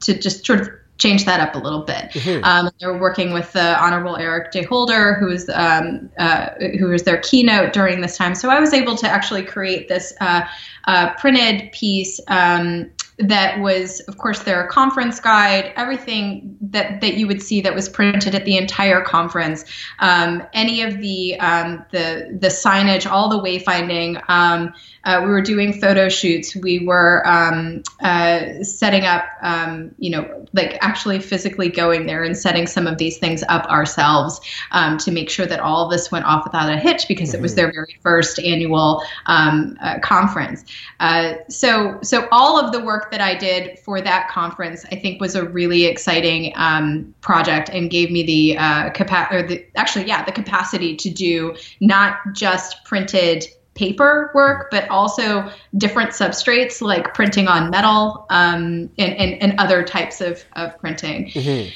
to 0.00 0.18
just 0.18 0.46
sort 0.46 0.60
of 0.60 0.68
change 0.98 1.24
that 1.24 1.40
up 1.40 1.54
a 1.54 1.58
little 1.58 1.82
bit. 1.82 2.10
Mm-hmm. 2.10 2.44
Um, 2.44 2.70
they're 2.80 2.98
working 2.98 3.32
with 3.32 3.52
the 3.52 3.80
Honorable 3.82 4.16
Eric 4.16 4.52
J. 4.52 4.64
Holder, 4.64 5.14
who 5.14 5.28
is 5.28 5.48
um, 5.54 6.10
uh, 6.18 6.50
who 6.78 6.88
was 6.88 7.04
their 7.04 7.18
keynote 7.18 7.72
during 7.72 8.00
this 8.00 8.16
time. 8.16 8.34
So 8.34 8.50
I 8.50 8.60
was 8.60 8.74
able 8.74 8.96
to 8.96 9.08
actually 9.08 9.44
create 9.44 9.88
this 9.88 10.12
uh, 10.20 10.42
uh, 10.86 11.14
printed 11.14 11.72
piece 11.72 12.20
um, 12.28 12.90
that 13.18 13.58
was, 13.58 14.00
of 14.00 14.16
course, 14.16 14.40
their 14.40 14.66
conference 14.68 15.18
guide, 15.18 15.72
everything 15.74 16.56
that, 16.60 17.00
that 17.00 17.14
you 17.14 17.26
would 17.26 17.42
see 17.42 17.60
that 17.62 17.74
was 17.74 17.88
printed 17.88 18.34
at 18.34 18.44
the 18.44 18.56
entire 18.56 19.00
conference, 19.00 19.64
um, 19.98 20.42
any 20.52 20.82
of 20.82 20.98
the 21.00 21.38
um, 21.40 21.84
the 21.90 22.38
the 22.40 22.48
signage, 22.48 23.10
all 23.10 23.28
the 23.28 23.40
wayfinding. 23.40 24.22
Um, 24.28 24.72
uh, 25.04 25.20
we 25.24 25.30
were 25.30 25.40
doing 25.40 25.72
photo 25.80 26.08
shoots. 26.08 26.54
We 26.54 26.86
were 26.86 27.26
um, 27.26 27.82
uh, 28.02 28.62
setting 28.62 29.04
up, 29.04 29.24
um, 29.42 29.94
you 29.98 30.10
know, 30.10 30.46
like 30.52 30.76
actually 30.80 31.18
physically 31.20 31.70
going 31.70 32.06
there 32.06 32.22
and 32.22 32.36
setting 32.36 32.66
some 32.66 32.86
of 32.86 32.98
these 32.98 33.18
things 33.18 33.42
up 33.48 33.64
ourselves 33.66 34.40
um, 34.70 34.98
to 34.98 35.10
make 35.10 35.30
sure 35.30 35.46
that 35.46 35.60
all 35.60 35.84
of 35.84 35.90
this 35.90 36.12
went 36.12 36.26
off 36.26 36.44
without 36.44 36.70
a 36.70 36.76
hitch 36.76 37.08
because 37.08 37.30
mm-hmm. 37.30 37.38
it 37.38 37.42
was 37.42 37.54
their 37.54 37.72
very 37.72 37.96
first 38.02 38.38
annual 38.38 39.02
uh, 39.26 39.98
conference. 40.02 40.64
Uh, 41.00 41.34
so 41.48 41.98
so 42.02 42.28
all 42.30 42.62
of 42.62 42.72
the 42.72 42.80
work 42.80 43.07
that 43.10 43.20
I 43.20 43.34
did 43.34 43.78
for 43.78 44.00
that 44.00 44.28
conference, 44.28 44.84
I 44.90 44.96
think, 44.96 45.20
was 45.20 45.34
a 45.34 45.44
really 45.44 45.84
exciting 45.84 46.52
um, 46.56 47.14
project 47.20 47.68
and 47.68 47.90
gave 47.90 48.10
me 48.10 48.22
the 48.22 48.58
uh, 48.58 48.90
capacity, 48.90 49.36
or 49.36 49.46
the 49.46 49.66
actually, 49.76 50.06
yeah, 50.06 50.24
the 50.24 50.32
capacity 50.32 50.96
to 50.96 51.10
do 51.10 51.56
not 51.80 52.16
just 52.32 52.84
printed 52.84 53.46
paper 53.74 54.30
work, 54.34 54.70
but 54.70 54.88
also 54.88 55.50
different 55.76 56.10
substrates 56.10 56.82
like 56.82 57.14
printing 57.14 57.46
on 57.46 57.70
metal 57.70 58.26
um, 58.28 58.90
and, 58.98 59.14
and, 59.14 59.42
and, 59.42 59.60
other 59.60 59.84
types 59.84 60.20
of, 60.20 60.44
of 60.54 60.76
printing. 60.80 61.28
Mm-hmm. 61.28 61.70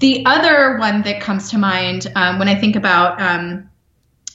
The 0.00 0.26
other 0.26 0.76
one 0.78 1.02
that 1.02 1.20
comes 1.20 1.50
to 1.50 1.58
mind 1.58 2.10
um, 2.16 2.38
when 2.38 2.48
I 2.48 2.56
think 2.56 2.74
about 2.74 3.20
um, 3.20 3.70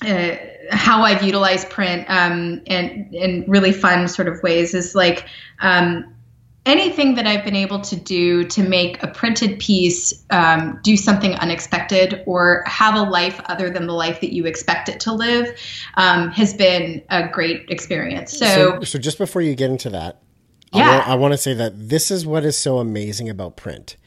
uh, 0.01 0.35
how 0.69 1.03
I've 1.03 1.23
utilized 1.23 1.69
print 1.69 2.05
um, 2.09 2.61
in 2.65 3.09
in 3.13 3.45
really 3.47 3.71
fun 3.71 4.07
sort 4.07 4.27
of 4.27 4.41
ways 4.43 4.73
is 4.73 4.95
like 4.95 5.25
um, 5.59 6.13
anything 6.65 7.15
that 7.15 7.25
I've 7.25 7.43
been 7.43 7.55
able 7.55 7.81
to 7.81 7.95
do 7.95 8.43
to 8.45 8.61
make 8.61 9.01
a 9.01 9.07
printed 9.07 9.59
piece 9.59 10.23
um, 10.29 10.79
do 10.83 10.95
something 10.95 11.33
unexpected 11.35 12.23
or 12.25 12.63
have 12.67 12.95
a 12.95 13.01
life 13.01 13.41
other 13.45 13.69
than 13.69 13.87
the 13.87 13.93
life 13.93 14.21
that 14.21 14.33
you 14.33 14.45
expect 14.45 14.87
it 14.87 14.99
to 15.01 15.13
live 15.13 15.57
um, 15.95 16.29
has 16.29 16.53
been 16.53 17.03
a 17.09 17.27
great 17.27 17.69
experience. 17.69 18.37
So, 18.37 18.45
so, 18.45 18.83
so, 18.83 18.99
just 18.99 19.17
before 19.17 19.41
you 19.41 19.55
get 19.55 19.71
into 19.71 19.89
that, 19.89 20.21
yeah. 20.73 20.83
I 20.83 20.95
want, 20.95 21.07
I 21.07 21.15
want 21.15 21.33
to 21.33 21.37
say 21.37 21.53
that 21.55 21.73
this 21.89 22.11
is 22.11 22.25
what 22.25 22.45
is 22.45 22.57
so 22.57 22.77
amazing 22.77 23.29
about 23.29 23.57
print 23.57 23.97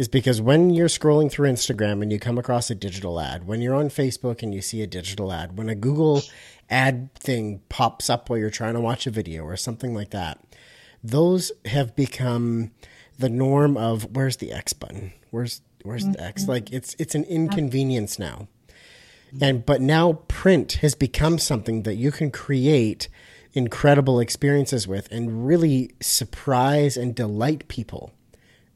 is 0.00 0.08
because 0.08 0.40
when 0.40 0.70
you're 0.70 0.88
scrolling 0.88 1.30
through 1.30 1.50
Instagram 1.50 2.00
and 2.00 2.10
you 2.10 2.18
come 2.18 2.38
across 2.38 2.70
a 2.70 2.74
digital 2.74 3.20
ad, 3.20 3.46
when 3.46 3.60
you're 3.60 3.74
on 3.74 3.90
Facebook 3.90 4.42
and 4.42 4.54
you 4.54 4.62
see 4.62 4.80
a 4.80 4.86
digital 4.86 5.30
ad, 5.30 5.58
when 5.58 5.68
a 5.68 5.74
Google 5.74 6.22
ad 6.70 7.12
thing 7.16 7.60
pops 7.68 8.08
up 8.08 8.30
while 8.30 8.38
you're 8.38 8.48
trying 8.48 8.72
to 8.72 8.80
watch 8.80 9.06
a 9.06 9.10
video 9.10 9.44
or 9.44 9.58
something 9.58 9.92
like 9.92 10.08
that, 10.08 10.42
those 11.04 11.52
have 11.66 11.94
become 11.94 12.70
the 13.18 13.28
norm 13.28 13.76
of 13.76 14.16
where's 14.16 14.38
the 14.38 14.52
X 14.52 14.72
button? 14.72 15.12
Where's 15.32 15.60
where's 15.82 16.06
the 16.06 16.18
X? 16.18 16.42
Mm-hmm. 16.42 16.50
Like 16.50 16.72
it's 16.72 16.96
it's 16.98 17.14
an 17.14 17.24
inconvenience 17.24 18.18
now. 18.18 18.48
And 19.38 19.66
but 19.66 19.82
now 19.82 20.14
print 20.28 20.78
has 20.80 20.94
become 20.94 21.38
something 21.38 21.82
that 21.82 21.96
you 21.96 22.10
can 22.10 22.30
create 22.30 23.10
incredible 23.52 24.18
experiences 24.18 24.88
with 24.88 25.12
and 25.12 25.46
really 25.46 25.90
surprise 26.00 26.96
and 26.96 27.14
delight 27.14 27.68
people 27.68 28.14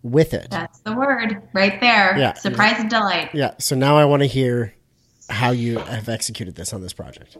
with 0.04 0.34
it. 0.34 0.48
That's 0.50 0.78
the 0.80 0.92
word 0.94 1.42
right 1.52 1.80
there. 1.80 2.16
Yeah. 2.16 2.34
Surprise 2.34 2.76
and 2.78 2.88
delight. 2.88 3.30
Yeah. 3.32 3.54
So 3.58 3.74
now 3.74 3.96
I 3.96 4.04
want 4.04 4.22
to 4.22 4.26
hear 4.26 4.72
how 5.28 5.50
you 5.50 5.78
have 5.78 6.08
executed 6.08 6.54
this 6.54 6.72
on 6.72 6.82
this 6.82 6.92
project. 6.92 7.36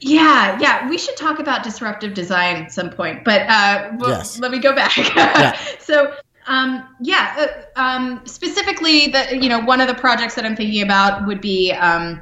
Yeah, 0.00 0.58
yeah, 0.60 0.86
we 0.88 0.98
should 0.98 1.16
talk 1.16 1.38
about 1.38 1.62
disruptive 1.64 2.12
design 2.12 2.56
at 2.56 2.72
some 2.72 2.90
point, 2.90 3.24
but 3.24 3.42
uh, 3.48 3.92
well, 3.96 4.10
Yes. 4.10 4.38
let 4.38 4.50
me 4.50 4.58
go 4.58 4.74
back. 4.74 4.94
Yeah. 5.16 5.56
so, 5.78 6.12
um, 6.46 6.86
yeah, 7.00 7.46
uh, 7.76 7.80
um, 7.80 8.20
specifically, 8.26 9.06
the 9.06 9.38
you 9.40 9.48
know 9.48 9.60
one 9.60 9.80
of 9.80 9.88
the 9.88 9.94
projects 9.94 10.34
that 10.34 10.44
I'm 10.44 10.56
thinking 10.56 10.82
about 10.82 11.26
would 11.26 11.40
be 11.40 11.72
um, 11.72 12.20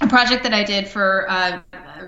a 0.00 0.06
project 0.06 0.42
that 0.42 0.52
I 0.52 0.62
did 0.62 0.86
for 0.86 1.28
uh, 1.30 1.60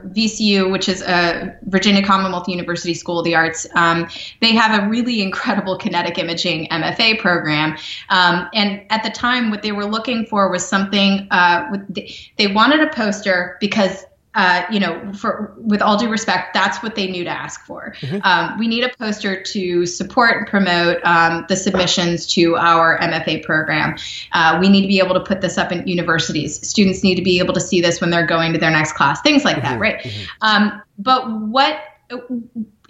VCU, 0.08 0.70
which 0.70 0.88
is 0.88 1.00
a 1.02 1.56
Virginia 1.62 2.04
Commonwealth 2.04 2.48
University 2.48 2.92
School 2.92 3.20
of 3.20 3.24
the 3.24 3.34
Arts. 3.34 3.66
Um, 3.74 4.08
they 4.40 4.52
have 4.52 4.82
a 4.82 4.88
really 4.88 5.22
incredible 5.22 5.76
kinetic 5.78 6.18
imaging 6.18 6.68
MFA 6.68 7.18
program, 7.18 7.78
um, 8.10 8.48
and 8.52 8.82
at 8.90 9.02
the 9.02 9.10
time, 9.10 9.50
what 9.50 9.62
they 9.62 9.72
were 9.72 9.86
looking 9.86 10.26
for 10.26 10.50
was 10.50 10.66
something. 10.66 11.26
Uh, 11.30 11.78
the, 11.88 12.10
they 12.36 12.48
wanted 12.48 12.80
a 12.80 12.90
poster 12.90 13.56
because 13.60 14.04
uh, 14.38 14.64
you 14.70 14.78
know, 14.78 15.12
for 15.14 15.52
with 15.56 15.82
all 15.82 15.98
due 15.98 16.08
respect, 16.08 16.54
that's 16.54 16.80
what 16.80 16.94
they 16.94 17.08
knew 17.08 17.24
to 17.24 17.30
ask 17.30 17.66
for. 17.66 17.92
Um, 18.22 18.56
we 18.56 18.68
need 18.68 18.84
a 18.84 18.88
poster 18.96 19.42
to 19.42 19.84
support 19.84 20.36
and 20.36 20.46
promote 20.46 21.04
um, 21.04 21.44
the 21.48 21.56
submissions 21.56 22.24
to 22.34 22.56
our 22.56 23.00
MFA 23.00 23.44
program. 23.44 23.96
Uh, 24.32 24.56
we 24.60 24.68
need 24.68 24.82
to 24.82 24.86
be 24.86 25.00
able 25.00 25.14
to 25.14 25.20
put 25.20 25.40
this 25.40 25.58
up 25.58 25.72
in 25.72 25.86
universities. 25.88 26.66
Students 26.66 27.02
need 27.02 27.16
to 27.16 27.22
be 27.22 27.40
able 27.40 27.52
to 27.52 27.60
see 27.60 27.80
this 27.80 28.00
when 28.00 28.10
they're 28.10 28.26
going 28.26 28.52
to 28.52 28.60
their 28.60 28.70
next 28.70 28.92
class, 28.92 29.20
things 29.22 29.44
like 29.44 29.60
that, 29.60 29.80
right? 29.80 30.06
Um, 30.40 30.80
but 30.98 31.28
what 31.40 31.80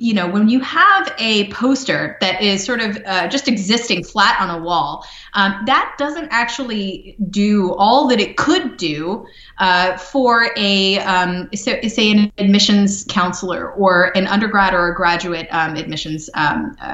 you 0.01 0.15
know, 0.15 0.29
when 0.29 0.49
you 0.49 0.61
have 0.61 1.13
a 1.19 1.51
poster 1.53 2.17
that 2.21 2.41
is 2.41 2.65
sort 2.65 2.81
of 2.81 2.97
uh, 3.05 3.27
just 3.27 3.49
existing 3.49 4.05
flat 4.05 4.41
on 4.41 4.49
a 4.49 4.63
wall, 4.63 5.05
um, 5.35 5.61
that 5.67 5.97
doesn't 5.99 6.29
actually 6.31 7.17
do 7.31 7.75
all 7.75 8.07
that 8.07 8.21
it 8.21 8.37
could 8.37 8.77
do 8.77 9.27
uh, 9.59 9.99
for 9.99 10.51
a, 10.57 11.01
um, 11.01 11.51
so, 11.53 11.77
say, 11.89 12.13
an 12.13 12.33
admissions 12.39 13.05
counselor 13.09 13.73
or 13.73 14.17
an 14.17 14.29
undergrad 14.29 14.73
or 14.73 14.93
a 14.93 14.95
graduate 14.95 15.49
um, 15.51 15.75
admissions 15.75 16.31
um, 16.35 16.77
uh, 16.81 16.85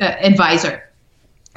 uh, 0.00 0.16
advisor. 0.22 0.90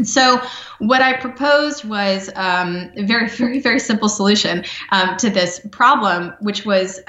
So, 0.04 0.42
what 0.80 1.02
I 1.02 1.14
proposed 1.14 1.86
was 1.86 2.30
um, 2.36 2.92
a 2.98 3.04
very, 3.04 3.30
very, 3.30 3.62
very 3.62 3.80
simple 3.80 4.10
solution 4.10 4.66
um, 4.92 5.16
to 5.18 5.30
this 5.30 5.62
problem, 5.72 6.34
which 6.42 6.66
was 6.66 7.00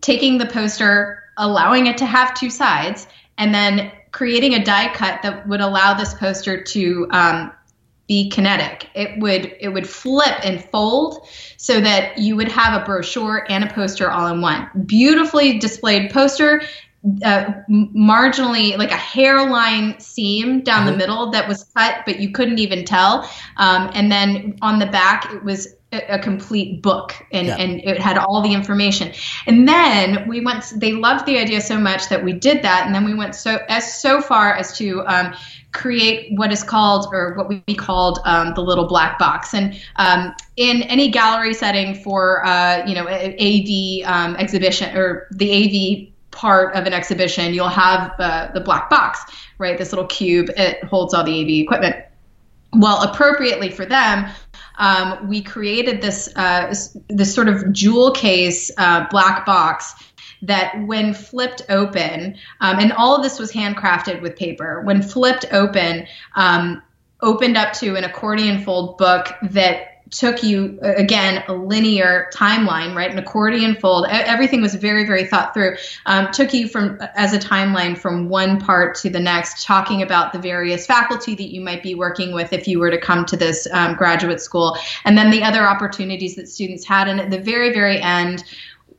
taking 0.00 0.38
the 0.38 0.46
poster, 0.46 1.21
allowing 1.36 1.86
it 1.86 1.98
to 1.98 2.06
have 2.06 2.34
two 2.34 2.50
sides, 2.50 3.06
and 3.38 3.54
then 3.54 3.92
creating 4.12 4.54
a 4.54 4.64
die 4.64 4.92
cut 4.92 5.22
that 5.22 5.48
would 5.48 5.60
allow 5.60 5.94
this 5.94 6.14
poster 6.14 6.62
to 6.62 7.06
um, 7.10 7.52
be 8.06 8.28
kinetic. 8.28 8.90
It 8.94 9.18
would 9.20 9.56
it 9.58 9.68
would 9.68 9.88
flip 9.88 10.34
and 10.44 10.62
fold 10.62 11.26
so 11.56 11.80
that 11.80 12.18
you 12.18 12.36
would 12.36 12.48
have 12.48 12.80
a 12.80 12.84
brochure 12.84 13.46
and 13.48 13.64
a 13.64 13.72
poster 13.72 14.10
all 14.10 14.26
in 14.26 14.40
one. 14.40 14.68
Beautifully 14.86 15.58
displayed 15.58 16.10
poster. 16.10 16.62
Uh, 17.24 17.46
marginally 17.68 18.78
like 18.78 18.92
a 18.92 18.96
hairline 18.96 19.98
seam 19.98 20.60
down 20.60 20.86
the 20.86 20.96
middle 20.96 21.30
that 21.32 21.48
was 21.48 21.64
cut, 21.76 21.96
but 22.06 22.20
you 22.20 22.30
couldn't 22.30 22.60
even 22.60 22.84
tell. 22.84 23.28
Um, 23.56 23.90
and 23.92 24.12
then 24.12 24.56
on 24.62 24.78
the 24.78 24.86
back, 24.86 25.32
it 25.32 25.42
was 25.42 25.74
a, 25.92 26.18
complete 26.18 26.82
book 26.82 27.14
and, 27.32 27.46
Yeah. 27.46 27.56
and 27.56 27.80
it 27.84 28.00
had 28.00 28.16
all 28.18 28.42
the 28.42 28.52
information. 28.52 29.12
And 29.46 29.68
then 29.68 30.26
we 30.26 30.40
went, 30.40 30.72
they 30.76 30.92
loved 30.92 31.26
the 31.26 31.38
idea 31.38 31.60
so 31.60 31.78
much 31.78 32.08
that 32.08 32.24
we 32.24 32.32
did 32.32 32.62
that. 32.62 32.86
And 32.86 32.94
then 32.94 33.04
we 33.04 33.14
went 33.14 33.34
so 33.34 33.58
as 33.68 34.00
so 34.00 34.20
far 34.20 34.54
as 34.54 34.76
to 34.78 35.06
um, 35.06 35.34
create 35.72 36.32
what 36.36 36.50
is 36.52 36.62
called 36.62 37.08
or 37.12 37.34
what 37.34 37.48
we 37.48 37.60
called 37.74 38.20
um, 38.24 38.54
the 38.54 38.62
little 38.62 38.86
black 38.86 39.18
box. 39.18 39.52
And 39.54 39.78
um, 39.96 40.34
in 40.56 40.82
any 40.82 41.10
gallery 41.10 41.54
setting 41.54 41.94
for, 41.94 42.44
uh, 42.46 42.86
you 42.86 42.94
know, 42.94 43.06
a- 43.08 43.36
AV 43.36 44.08
um, 44.10 44.36
exhibition 44.36 44.96
or 44.96 45.28
the 45.32 46.08
AV 46.08 46.12
part 46.30 46.74
of 46.74 46.86
an 46.86 46.94
exhibition, 46.94 47.52
you'll 47.52 47.68
have 47.68 48.12
uh, 48.18 48.50
the 48.54 48.60
black 48.60 48.88
box, 48.88 49.20
right? 49.58 49.76
This 49.76 49.92
little 49.92 50.06
cube, 50.06 50.48
it 50.56 50.82
holds 50.84 51.12
all 51.12 51.24
the 51.24 51.42
AV 51.42 51.64
equipment. 51.64 51.96
Well, 52.74 53.02
appropriately 53.02 53.68
for 53.68 53.84
them, 53.84 54.30
um, 54.82 55.28
we 55.28 55.40
created 55.40 56.02
this 56.02 56.28
uh, 56.34 56.74
this- 57.08 57.34
sort 57.34 57.48
of 57.48 57.72
jewel 57.72 58.10
case 58.10 58.70
uh, 58.76 59.06
black 59.10 59.46
box 59.46 59.94
that, 60.42 60.74
when 60.86 61.14
flipped 61.14 61.62
open, 61.68 62.36
um, 62.60 62.80
and 62.80 62.92
all 62.92 63.14
of 63.14 63.22
this 63.22 63.38
was 63.38 63.52
handcrafted 63.52 64.20
with 64.20 64.34
paper. 64.34 64.82
When 64.82 65.00
flipped 65.00 65.46
open, 65.52 66.08
um, 66.34 66.82
opened 67.20 67.56
up 67.56 67.72
to 67.74 67.94
an 67.94 68.02
accordion 68.02 68.64
fold 68.64 68.98
book 68.98 69.28
that 69.50 69.91
took 70.12 70.42
you 70.42 70.78
again 70.82 71.42
a 71.48 71.54
linear 71.54 72.30
timeline 72.34 72.94
right? 72.94 73.10
An 73.10 73.18
accordion 73.18 73.74
fold 73.74 74.06
everything 74.08 74.60
was 74.60 74.74
very 74.74 75.04
very 75.06 75.24
thought 75.24 75.54
through. 75.54 75.76
Um, 76.06 76.30
took 76.30 76.54
you 76.54 76.68
from 76.68 77.00
as 77.16 77.32
a 77.32 77.38
timeline 77.38 77.98
from 77.98 78.28
one 78.28 78.60
part 78.60 78.94
to 78.96 79.10
the 79.10 79.18
next 79.18 79.64
talking 79.64 80.02
about 80.02 80.32
the 80.32 80.38
various 80.38 80.86
faculty 80.86 81.34
that 81.34 81.52
you 81.52 81.60
might 81.60 81.82
be 81.82 81.94
working 81.94 82.32
with 82.32 82.52
if 82.52 82.68
you 82.68 82.78
were 82.78 82.90
to 82.90 82.98
come 82.98 83.24
to 83.26 83.36
this 83.36 83.66
um, 83.72 83.96
graduate 83.96 84.40
school 84.40 84.76
and 85.04 85.16
then 85.16 85.30
the 85.30 85.42
other 85.42 85.62
opportunities 85.62 86.36
that 86.36 86.48
students 86.48 86.84
had. 86.84 87.08
And 87.08 87.18
at 87.18 87.30
the 87.30 87.40
very 87.40 87.72
very 87.72 88.00
end 88.00 88.44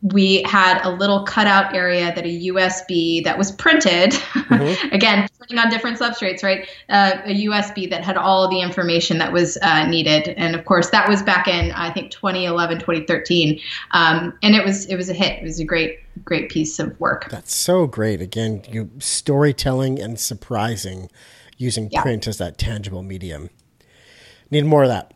we 0.04 0.44
had 0.44 0.82
a 0.84 0.90
little 0.90 1.24
cutout 1.24 1.74
area 1.74 2.14
that 2.14 2.26
a 2.26 2.48
USB 2.48 3.24
that 3.24 3.38
was 3.38 3.54
printed, 3.54 4.14
again, 4.92 5.30
printing 5.38 5.58
on 5.58 5.70
different 5.70 5.98
substrates, 5.98 6.44
right? 6.44 6.68
Uh, 6.90 7.14
a 7.24 7.46
USB 7.46 7.90
that 7.90 8.04
had 8.04 8.18
all 8.18 8.50
the 8.50 8.60
information 8.60 9.18
that 9.20 9.32
was 9.32 9.58
uh, 9.62 9.88
needed. 9.88 10.28
And 10.36 10.56
of 10.56 10.66
course, 10.66 10.90
that 10.90 11.08
was 11.08 11.24
back 11.24 11.48
in, 11.48 11.72
I 11.72 11.90
think, 11.90 12.12
2011, 12.12 12.80
2013. 12.80 13.62
Um, 13.92 14.38
and 14.44 14.56
it 14.56 14.66
was, 14.66 14.86
it 14.88 14.98
was 14.98 15.10
a 15.10 15.14
hit. 15.14 15.40
It 15.42 15.44
was 15.44 15.62
a 15.62 15.66
great, 15.66 16.00
great 16.26 16.50
piece 16.50 16.80
of 16.80 17.00
work. 17.00 17.30
That's 17.30 17.56
so 17.56 17.88
great. 17.88 18.22
Again, 18.22 18.64
you 18.70 18.92
storytelling 19.00 20.02
and 20.02 20.20
surprising 20.20 21.10
using 21.58 21.90
Yeah. 21.92 22.02
print 22.02 22.28
as 22.28 22.40
that 22.40 22.58
tangible 22.58 23.04
medium. 23.04 23.50
Need 24.52 24.66
more 24.66 24.84
of 24.84 24.90
that. 24.90 25.14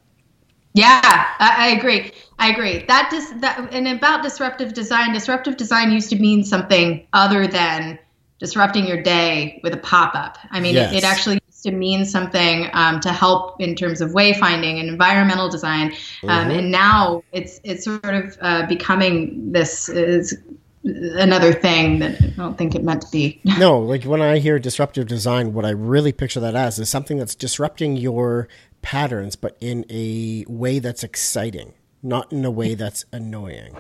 Yeah, 0.74 1.02
I, 1.04 1.56
I 1.58 1.68
agree. 1.70 2.12
I 2.40 2.52
agree. 2.52 2.86
That 2.88 3.10
dis, 3.10 3.32
that 3.42 3.74
and 3.74 3.88
about 3.88 4.24
disruptive 4.24 4.74
design. 4.74 5.14
Disruptive 5.14 5.58
design 5.58 5.92
used 5.92 6.10
to 6.12 6.20
mean 6.20 6.44
something 6.44 7.08
other 7.14 7.48
than 7.48 7.98
disrupting 8.40 8.86
your 8.86 9.02
day 9.02 9.60
with 9.64 9.74
a 9.74 9.78
pop 9.78 10.14
up. 10.14 10.38
I 10.52 10.60
mean, 10.60 10.76
Yes. 10.76 10.94
it, 10.94 10.98
it 10.98 11.04
actually 11.04 11.40
used 11.48 11.64
to 11.64 11.72
mean 11.72 12.06
something 12.06 12.70
um, 12.74 13.00
to 13.00 13.12
help 13.12 13.60
in 13.60 13.76
terms 13.76 14.02
of 14.02 14.12
wayfinding 14.12 14.80
and 14.80 14.88
environmental 14.88 15.50
design. 15.50 15.94
Um, 16.24 16.52
and 16.52 16.72
now 16.72 17.24
it's 17.32 17.60
it's 17.64 17.84
sort 17.86 18.06
of 18.06 18.38
uh, 18.42 18.68
becoming 18.68 19.52
this 19.52 19.90
is 19.90 20.38
another 20.84 21.52
thing 21.52 22.00
that 22.00 22.22
I 22.22 22.28
don't 22.38 22.58
think 22.58 22.76
it 22.76 22.84
meant 22.84 23.02
to 23.02 23.12
be. 23.12 23.42
No, 23.58 23.80
like 23.80 24.04
when 24.04 24.22
I 24.22 24.38
hear 24.38 24.60
disruptive 24.60 25.08
design, 25.08 25.54
what 25.54 25.66
I 25.66 25.72
really 25.72 26.12
picture 26.12 26.40
that 26.40 26.56
as 26.56 26.78
is 26.78 26.90
something 26.90 27.18
that's 27.18 27.36
disrupting 27.36 27.98
your 27.98 28.48
patterns, 28.84 29.36
but 29.36 29.58
in 29.60 29.86
a 29.90 30.46
way 30.48 30.78
that's 30.80 31.04
exciting, 31.04 31.74
not 32.02 32.32
in 32.32 32.46
a 32.46 32.52
way 32.52 32.76
that's 32.76 33.06
annoying. 33.12 33.76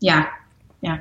yeah, 0.00 0.30
yeah. 0.80 1.00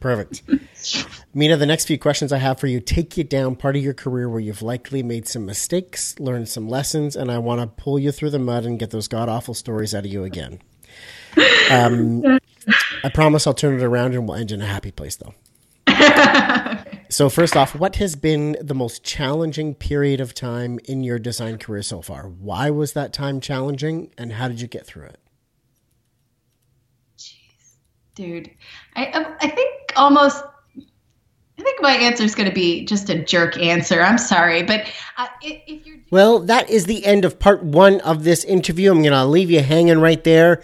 Perfect. 0.00 0.46
Meena, 1.34 1.58
the 1.58 1.66
next 1.66 1.86
few 1.86 1.98
questions 1.98 2.32
I 2.32 2.38
have 2.38 2.60
for 2.60 2.66
you 2.66 2.80
take 2.80 3.16
you 3.16 3.24
down 3.24 3.56
part 3.56 3.76
of 3.76 3.82
your 3.82 3.94
career 3.94 4.28
where 4.28 4.40
you've 4.40 4.62
likely 4.62 5.02
made 5.02 5.26
some 5.26 5.46
mistakes, 5.46 6.18
learned 6.20 6.48
some 6.48 6.68
lessons, 6.68 7.16
and 7.16 7.30
I 7.30 7.38
want 7.38 7.60
to 7.60 7.82
pull 7.82 7.98
you 7.98 8.12
through 8.12 8.30
the 8.30 8.38
mud 8.38 8.64
and 8.64 8.78
get 8.78 8.90
those 8.90 9.08
god 9.08 9.28
awful 9.28 9.54
stories 9.54 9.94
out 9.94 10.04
of 10.04 10.12
you 10.12 10.24
again. 10.24 10.60
Um, 11.70 12.22
I 13.04 13.08
promise 13.12 13.46
I'll 13.46 13.54
turn 13.54 13.74
it 13.78 13.82
around 13.82 14.14
and 14.14 14.28
we'll 14.28 14.36
end 14.36 14.52
in 14.52 14.60
a 14.62 14.66
happy 14.66 14.90
place, 14.90 15.16
though. 15.16 15.34
so, 17.08 17.28
first 17.28 17.56
off, 17.56 17.74
what 17.74 17.96
has 17.96 18.16
been 18.16 18.56
the 18.60 18.74
most 18.74 19.02
challenging 19.04 19.74
period 19.74 20.20
of 20.20 20.34
time 20.34 20.78
in 20.84 21.02
your 21.02 21.18
design 21.18 21.58
career 21.58 21.82
so 21.82 22.02
far? 22.02 22.28
Why 22.28 22.70
was 22.70 22.92
that 22.92 23.12
time 23.12 23.40
challenging, 23.40 24.10
and 24.18 24.34
how 24.34 24.48
did 24.48 24.60
you 24.60 24.68
get 24.68 24.86
through 24.86 25.04
it? 25.04 25.20
Dude. 28.16 28.50
I 28.96 29.36
I 29.40 29.48
think 29.48 29.92
almost. 29.94 30.42
I 31.58 31.62
think 31.62 31.80
my 31.80 31.92
answer 31.92 32.22
is 32.22 32.34
going 32.34 32.48
to 32.48 32.54
be 32.54 32.84
just 32.84 33.08
a 33.08 33.18
jerk 33.24 33.56
answer. 33.58 34.02
I'm 34.02 34.18
sorry, 34.18 34.62
but 34.62 34.86
uh, 35.16 35.26
if, 35.42 35.62
if 35.66 35.86
you're 35.86 35.96
Well, 36.10 36.40
that 36.40 36.68
is 36.68 36.84
the 36.84 37.06
end 37.06 37.24
of 37.24 37.38
part 37.38 37.62
one 37.62 38.00
of 38.02 38.24
this 38.24 38.44
interview. 38.44 38.90
I'm 38.90 39.00
going 39.00 39.12
to 39.12 39.24
leave 39.24 39.50
you 39.50 39.62
hanging 39.62 40.00
right 40.00 40.22
there. 40.22 40.62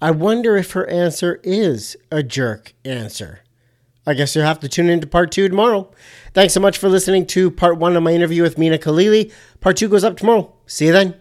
I 0.00 0.12
wonder 0.12 0.56
if 0.56 0.72
her 0.72 0.88
answer 0.88 1.40
is 1.42 1.94
a 2.10 2.22
jerk 2.22 2.72
answer. 2.86 3.40
I 4.06 4.14
guess 4.14 4.34
you'll 4.34 4.46
have 4.46 4.60
to 4.60 4.68
tune 4.68 4.88
into 4.88 5.06
part 5.06 5.30
two 5.30 5.46
tomorrow. 5.46 5.90
Thanks 6.32 6.54
so 6.54 6.60
much 6.60 6.78
for 6.78 6.88
listening 6.88 7.26
to 7.26 7.50
part 7.50 7.76
one 7.76 7.94
of 7.94 8.02
my 8.02 8.12
interview 8.12 8.42
with 8.42 8.56
Meena 8.56 8.78
Khalili. 8.78 9.30
Part 9.60 9.76
two 9.76 9.88
goes 9.90 10.04
up 10.04 10.16
tomorrow. 10.16 10.54
See 10.66 10.86
you 10.86 10.92
then. 10.92 11.19